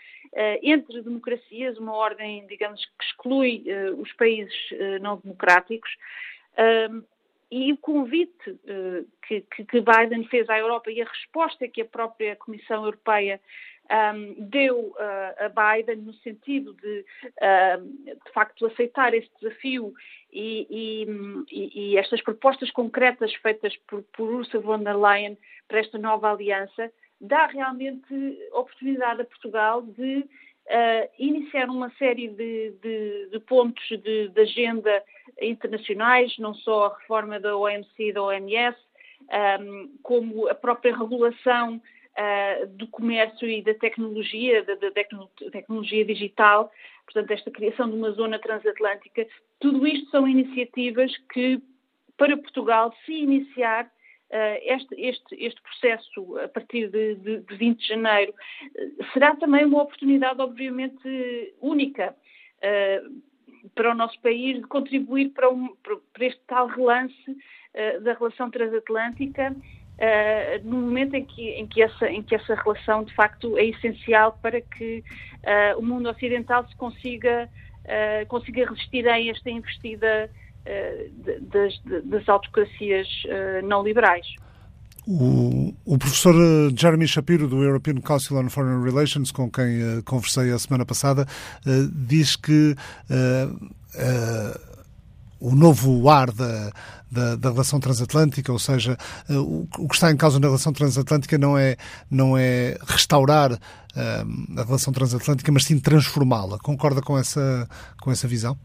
entre 0.62 1.03
democracias, 1.03 1.77
uma 1.77 1.92
ordem, 1.92 2.46
digamos, 2.46 2.83
que 2.83 3.05
exclui 3.05 3.66
os 3.98 4.11
países 4.14 4.55
não 5.03 5.18
democráticos, 5.18 5.90
e 7.53 7.71
o 7.71 7.77
convite 7.77 8.51
uh, 8.51 9.07
que, 9.29 9.43
que, 9.43 9.81
Biden 9.83 10.25
fez 10.29 10.49
à 10.49 10.59
Europa 10.59 10.91
e 10.91 11.03
a 11.03 11.05
resposta 11.05 11.69
que 11.69 11.83
a 11.83 11.85
própria 11.85 12.35
Comissão 12.35 12.83
Europeia 12.87 13.38
um, 14.15 14.49
deu 14.49 14.79
uh, 14.79 14.97
a 15.38 15.75
Biden 15.77 15.97
no 15.97 16.15
sentido 16.15 16.73
de, 16.73 17.05
uh, 17.27 17.85
de 18.07 18.33
facto, 18.33 18.65
aceitar 18.65 19.12
esse 19.12 19.29
desafio 19.38 19.93
e, 20.33 21.07
e, 21.51 21.93
e, 21.93 21.99
estas 21.99 22.23
propostas 22.23 22.71
concretas 22.71 23.35
feitas 23.35 23.77
por, 23.87 24.03
por 24.17 24.33
Ursula 24.33 24.62
von 24.62 24.83
der 24.83 24.97
Leyen 24.97 25.37
para 25.69 25.81
esta 25.81 25.99
nova 25.99 26.31
aliança, 26.31 26.91
dá 27.21 27.49
realmente 27.49 28.15
oportunidade 28.53 29.21
a 29.21 29.27
Portugal 29.27 29.83
de 29.83 30.25
uh, 30.66 31.09
iniciar 31.18 31.68
uma 31.68 31.90
série 31.92 32.29
de, 32.29 32.72
de, 32.83 33.29
de 33.31 33.40
pontos 33.40 33.87
de, 33.88 34.29
de 34.29 34.40
agenda 34.40 35.03
internacionais, 35.40 36.37
não 36.38 36.55
só 36.55 36.87
a 36.87 36.98
reforma 36.98 37.40
da 37.40 37.57
OMC 37.57 37.88
e 37.98 38.12
da 38.12 38.22
OMS, 38.22 38.77
um, 39.61 39.98
como 40.03 40.48
a 40.48 40.55
própria 40.55 40.96
regulação 40.96 41.77
uh, 41.77 42.66
do 42.68 42.87
comércio 42.88 43.48
e 43.48 43.62
da 43.62 43.75
tecnologia, 43.75 44.62
da, 44.64 44.75
da 44.75 44.90
tecnologia 45.51 46.05
digital, 46.05 46.70
portanto, 47.05 47.31
esta 47.31 47.51
criação 47.51 47.88
de 47.88 47.96
uma 47.96 48.11
zona 48.12 48.38
transatlântica, 48.38 49.27
tudo 49.59 49.87
isto 49.87 50.11
são 50.11 50.27
iniciativas 50.27 51.12
que, 51.33 51.61
para 52.16 52.37
Portugal, 52.37 52.94
se 53.05 53.12
iniciar 53.12 53.90
este, 54.62 54.95
este, 54.99 55.35
este, 55.35 55.61
processo 55.61 56.39
a 56.39 56.49
partir 56.49 56.89
de, 56.89 57.16
de, 57.16 57.41
de 57.41 57.57
20 57.57 57.78
de 57.78 57.89
janeiro, 57.89 58.33
uh, 58.33 59.05
será 59.12 59.37
também 59.37 59.64
uma 59.64 59.83
oportunidade, 59.83 60.41
obviamente, 60.41 61.55
única 61.61 62.14
para 63.74 63.91
o 63.91 63.95
nosso 63.95 64.20
país 64.20 64.57
de 64.57 64.66
contribuir 64.68 65.30
para, 65.30 65.51
um, 65.51 65.74
para 65.83 66.26
este 66.26 66.41
tal 66.47 66.68
relance 66.68 67.37
da 68.03 68.12
relação 68.12 68.49
transatlântica 68.51 69.53
uh, 70.03 70.68
no 70.68 70.76
momento 70.78 71.14
em 71.14 71.24
que, 71.24 71.51
em, 71.51 71.66
que 71.66 71.83
essa, 71.83 72.09
em 72.09 72.22
que 72.22 72.35
essa 72.35 72.55
relação 72.55 73.05
de 73.05 73.14
facto 73.14 73.57
é 73.59 73.66
essencial 73.66 74.39
para 74.43 74.61
que 74.61 75.03
uh, 75.45 75.78
o 75.78 75.83
mundo 75.83 76.09
ocidental 76.09 76.66
se 76.68 76.76
consiga, 76.76 77.49
consiga 78.28 78.68
resistir 78.68 79.09
a 79.09 79.20
esta 79.20 79.51
investida 79.51 80.30
das, 81.53 81.81
das 82.05 82.29
autocracias 82.29 83.09
não 83.65 83.83
liberais. 83.83 84.27
O, 85.07 85.75
o, 85.85 85.99
professor 85.99 86.33
eh, 86.35 86.73
Jeremy 86.77 87.09
Shapiro, 87.09 87.49
do 87.49 87.65
European 87.65 87.97
Council 87.97 88.37
on 88.39 88.49
Foreign 88.49 88.85
Relations, 88.85 89.33
com 89.33 89.51
quem 89.51 89.83
uh, 89.83 90.03
conversei 90.05 90.53
a 90.53 90.59
semana 90.61 90.87
passada, 90.87 91.27
uh, 91.67 91.91
diz 91.93 92.37
que 92.37 92.77
uh, 93.11 94.61
o 95.41 95.57
novo 95.57 96.09
ar 96.09 96.31
da, 96.31 96.71
da, 97.11 97.35
da, 97.35 97.51
relação 97.51 97.81
transatlântica, 97.81 98.53
ou 98.53 98.61
seja, 98.61 98.97
o, 99.29 99.67
o, 99.77 99.89
que 99.89 99.95
está 99.97 100.13
em 100.13 100.17
causa 100.17 100.39
na 100.39 100.47
relação 100.47 100.73
transatlântica 100.73 101.37
não 101.37 101.59
é, 101.59 101.77
não 102.09 102.39
é 102.39 102.79
restaurar 102.87 103.59
a 103.95 104.63
relação 104.65 104.93
transatlântica, 104.93 105.51
mas 105.51 105.65
sim 105.65 105.81
transformá-la. 105.81 106.59
Concorda 106.59 107.03
com 107.03 107.19
essa, 107.19 107.69
com 108.01 108.13
essa 108.13 108.29
visão? 108.29 108.57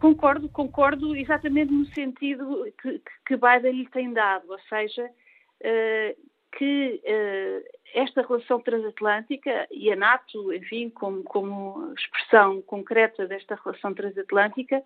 Concordo, 0.00 0.48
concordo 0.48 1.14
exatamente 1.14 1.70
no 1.70 1.84
sentido 1.86 2.66
que, 2.80 3.02
que 3.26 3.36
Biden 3.36 3.72
lhe 3.72 3.88
tem 3.90 4.10
dado, 4.14 4.50
ou 4.50 4.58
seja, 4.60 5.04
uh, 5.04 6.30
que 6.56 7.02
uh, 7.04 7.78
esta 7.94 8.22
relação 8.22 8.62
transatlântica 8.62 9.68
e 9.70 9.92
a 9.92 9.96
NATO, 9.96 10.54
enfim, 10.54 10.88
como, 10.88 11.22
como, 11.24 11.92
expressão 11.92 12.62
concreta 12.62 13.26
desta 13.26 13.60
relação 13.62 13.92
transatlântica, 13.92 14.82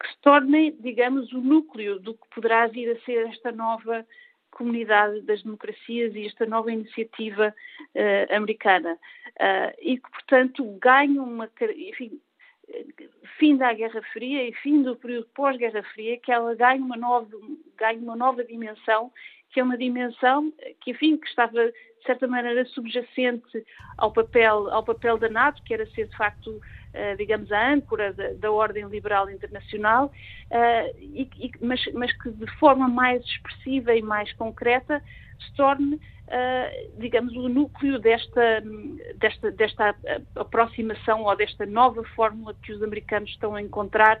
que 0.00 0.08
se 0.08 0.18
tornem, 0.22 0.74
digamos, 0.80 1.30
o 1.34 1.42
núcleo 1.42 2.00
do 2.00 2.14
que 2.14 2.26
poderá 2.34 2.66
vir 2.66 2.90
a 2.90 3.00
ser 3.00 3.26
esta 3.28 3.52
nova 3.52 4.06
comunidade 4.50 5.20
das 5.22 5.42
democracias 5.42 6.14
e 6.14 6.26
esta 6.26 6.46
nova 6.46 6.72
iniciativa 6.72 7.54
uh, 7.94 8.34
americana. 8.34 8.98
e 9.82 9.98
que, 9.98 10.10
portanto, 10.10 10.64
ganham 10.80 11.24
uma. 11.24 11.50
Enfim, 11.60 12.18
fim 13.38 13.56
da 13.56 13.72
Guerra 13.72 14.02
Fria 14.12 14.48
e 14.48 14.52
fim 14.54 14.82
do 14.82 14.96
período 14.96 15.28
pós-Guerra 15.34 15.82
Fria, 15.94 16.18
que 16.18 16.32
ela 16.32 16.54
ganha 16.54 16.82
uma 16.82 16.96
nova, 16.96 17.28
ganha 17.76 17.98
uma 17.98 18.16
nova 18.16 18.44
dimensão, 18.44 19.12
que 19.50 19.60
é 19.60 19.62
uma 19.62 19.78
dimensão 19.78 20.52
que, 20.80 20.90
enfim, 20.90 21.16
que 21.16 21.26
estava, 21.28 21.66
de 21.66 22.04
certa 22.04 22.26
maneira, 22.26 22.64
subjacente 22.66 23.64
ao 23.98 24.12
papel, 24.12 24.70
ao 24.70 24.84
papel 24.84 25.16
da 25.18 25.28
NATO, 25.28 25.62
que 25.62 25.74
era 25.74 25.86
ser, 25.90 26.08
de 26.08 26.16
facto, 26.16 26.60
digamos, 27.16 27.50
a 27.50 27.72
âncora 27.72 28.12
da, 28.12 28.32
da 28.34 28.52
ordem 28.52 28.86
liberal 28.86 29.28
internacional, 29.30 30.06
uh, 30.06 30.96
e, 30.98 31.28
e, 31.38 31.50
mas, 31.60 31.84
mas 31.92 32.12
que, 32.18 32.30
de 32.30 32.46
forma 32.58 32.88
mais 32.88 33.22
expressiva 33.24 33.94
e 33.94 34.02
mais 34.02 34.32
concreta, 34.34 35.02
se 35.38 35.54
torne 35.56 35.96
uh, 35.96 36.98
digamos, 36.98 37.34
o 37.36 37.48
núcleo 37.48 37.98
desta, 37.98 38.62
desta, 39.16 39.50
desta 39.50 39.94
aproximação 40.36 41.22
ou 41.22 41.36
desta 41.36 41.66
nova 41.66 42.02
fórmula 42.14 42.54
que 42.62 42.72
os 42.72 42.82
americanos 42.82 43.30
estão 43.30 43.54
a 43.54 43.62
encontrar 43.62 44.20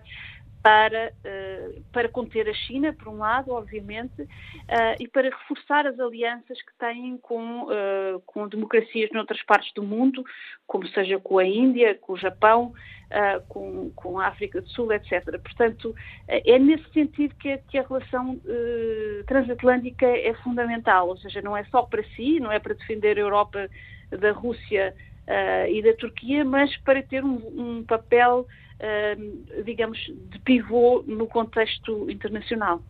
para, 0.64 1.12
uh, 1.26 1.82
para 1.92 2.08
conter 2.08 2.48
a 2.48 2.54
China, 2.54 2.94
por 2.94 3.08
um 3.08 3.18
lado, 3.18 3.52
obviamente, 3.52 4.22
uh, 4.22 4.96
e 4.98 5.06
para 5.06 5.28
reforçar 5.28 5.86
as 5.86 6.00
alianças 6.00 6.56
que 6.62 6.72
têm 6.78 7.18
com, 7.18 7.64
uh, 7.64 8.18
com 8.24 8.48
democracias 8.48 9.10
noutras 9.12 9.42
partes 9.42 9.70
do 9.74 9.82
mundo, 9.82 10.24
como 10.66 10.88
seja 10.88 11.20
com 11.20 11.38
a 11.38 11.44
Índia, 11.44 11.94
com 11.96 12.14
o 12.14 12.16
Japão, 12.16 12.72
com, 13.48 13.92
com 13.94 14.18
a 14.18 14.26
África 14.26 14.60
do 14.60 14.68
Sul, 14.70 14.92
etc. 14.92 15.22
Portanto, 15.40 15.94
é 16.26 16.58
nesse 16.58 16.90
sentido 16.90 17.32
que, 17.36 17.58
que 17.68 17.78
a 17.78 17.82
relação 17.82 18.40
transatlântica 19.26 20.06
é 20.06 20.34
fundamental, 20.42 21.08
ou 21.08 21.16
seja, 21.18 21.40
não 21.40 21.56
é 21.56 21.62
só 21.64 21.82
para 21.82 22.02
si, 22.16 22.40
não 22.40 22.50
é 22.50 22.58
para 22.58 22.74
defender 22.74 23.16
a 23.16 23.20
Europa 23.20 23.68
da 24.10 24.32
Rússia 24.32 24.96
e 25.68 25.82
da 25.82 25.92
Turquia, 25.92 26.44
mas 26.44 26.76
para 26.78 27.04
ter 27.04 27.22
um, 27.22 27.36
um 27.56 27.84
papel 27.84 28.48
digamos, 29.64 29.98
de 30.30 30.38
pivô 30.40 31.04
no 31.06 31.26
contexto 31.26 32.10
internacional. 32.10 32.82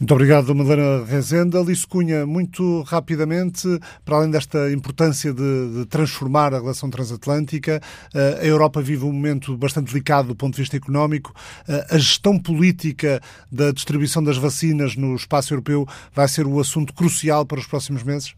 Muito 0.00 0.14
obrigado, 0.14 0.54
Madalena 0.54 1.04
Rezenda. 1.04 1.58
Alice 1.58 1.84
Cunha, 1.84 2.24
muito 2.24 2.82
rapidamente, 2.82 3.66
para 4.04 4.18
além 4.18 4.30
desta 4.30 4.70
importância 4.70 5.34
de, 5.34 5.72
de, 5.72 5.86
transformar 5.86 6.54
a 6.54 6.60
relação 6.60 6.88
transatlântica, 6.88 7.80
eh, 8.14 8.38
a 8.40 8.46
Europa 8.46 8.80
vive 8.80 9.04
um 9.04 9.12
momento 9.12 9.56
bastante 9.56 9.88
delicado 9.92 10.28
do 10.28 10.36
ponto 10.36 10.54
de 10.54 10.62
vista 10.62 10.76
económico. 10.76 11.34
Eh, 11.66 11.86
a 11.90 11.98
gestão 11.98 12.38
política 12.38 13.20
da 13.50 13.72
distribuição 13.72 14.22
das 14.22 14.36
vacinas 14.36 14.94
no 14.94 15.16
espaço 15.16 15.52
europeu 15.52 15.84
vai 16.12 16.28
ser 16.28 16.46
o 16.46 16.60
assunto 16.60 16.94
crucial 16.94 17.44
para 17.44 17.58
os 17.58 17.66
próximos 17.66 18.04
meses? 18.04 18.36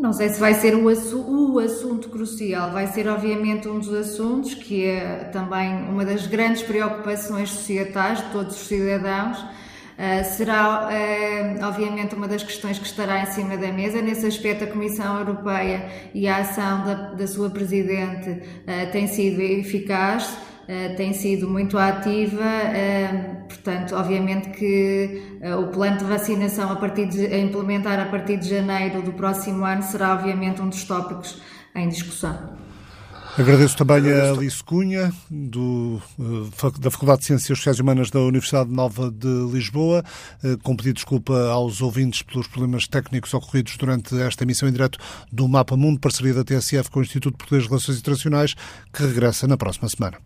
Não 0.00 0.12
sei 0.12 0.28
se 0.28 0.38
vai 0.38 0.54
ser 0.54 0.76
o, 0.76 0.84
o, 0.84 1.58
assunto 1.58 2.08
crucial, 2.08 2.70
vai 2.70 2.86
ser 2.86 3.08
obviamente 3.08 3.68
um 3.68 3.80
dos 3.80 3.92
assuntos 3.92 4.54
que 4.54 4.84
é 4.86 5.24
também 5.32 5.74
uma 5.88 6.04
das 6.04 6.24
grandes 6.24 6.62
preocupações 6.62 7.50
societais 7.50 8.18
de 8.18 8.30
todos 8.30 8.54
os 8.54 8.68
cidadãos. 8.68 9.38
Uh, 9.40 10.24
será, 10.36 10.88
uh, 10.88 11.64
obviamente, 11.66 12.14
uma 12.14 12.28
das 12.28 12.44
questões 12.44 12.78
que 12.78 12.86
estará 12.86 13.22
em 13.22 13.26
cima 13.26 13.56
da 13.56 13.72
mesa. 13.72 14.00
Nesse 14.00 14.24
aspecto, 14.24 14.62
a 14.62 14.66
Comissão 14.68 15.18
Europeia 15.18 15.90
e 16.14 16.28
a 16.28 16.36
ação 16.36 16.84
da, 16.84 16.94
da 17.14 17.26
sua 17.26 17.50
Presidente 17.50 18.30
uh, 18.30 18.92
tem 18.92 19.08
sido 19.08 19.40
eficaz. 19.40 20.38
Uh, 20.68 20.94
tem 20.96 21.14
sido 21.14 21.48
muito 21.48 21.78
ativa, 21.78 22.44
uh, 22.44 23.48
portanto, 23.48 23.94
obviamente 23.94 24.50
que 24.50 25.38
uh, 25.40 25.62
o 25.62 25.68
plano 25.68 25.96
de 25.96 26.04
vacinação 26.04 26.70
a, 26.70 26.76
partir 26.76 27.06
de, 27.06 27.24
a 27.24 27.38
implementar 27.38 27.98
a 27.98 28.04
partir 28.04 28.36
de 28.36 28.50
janeiro 28.50 29.00
do 29.00 29.14
próximo 29.14 29.64
ano 29.64 29.82
será 29.82 30.12
obviamente 30.12 30.60
um 30.60 30.68
dos 30.68 30.84
tópicos 30.84 31.40
em 31.74 31.88
discussão. 31.88 32.58
Agradeço 33.38 33.78
também 33.78 34.12
a 34.12 34.32
Alice 34.32 34.62
Cunha, 34.62 35.10
do, 35.30 36.02
da 36.80 36.90
Faculdade 36.90 37.20
de 37.20 37.26
Ciências 37.28 37.56
Sociais 37.58 37.78
e 37.78 37.82
Humanas 37.82 38.10
da 38.10 38.20
Universidade 38.20 38.68
Nova 38.70 39.10
de 39.10 39.50
Lisboa, 39.50 40.04
com 40.64 40.76
pedido 40.76 40.94
de 40.94 41.00
desculpa 41.00 41.48
aos 41.48 41.80
ouvintes 41.80 42.20
pelos 42.20 42.48
problemas 42.48 42.88
técnicos 42.88 43.32
ocorridos 43.32 43.76
durante 43.76 44.20
esta 44.20 44.42
emissão 44.42 44.68
em 44.68 44.72
direto 44.72 44.98
do 45.32 45.48
Mapa 45.48 45.76
Mundo, 45.76 46.00
parceria 46.00 46.34
da 46.34 46.44
TSF 46.44 46.90
com 46.90 46.98
o 46.98 47.02
Instituto 47.02 47.38
Português 47.38 47.62
de 47.62 47.68
Relações 47.68 47.98
Internacionais, 48.00 48.54
que 48.92 49.04
regressa 49.04 49.46
na 49.46 49.56
próxima 49.56 49.88
semana. 49.88 50.18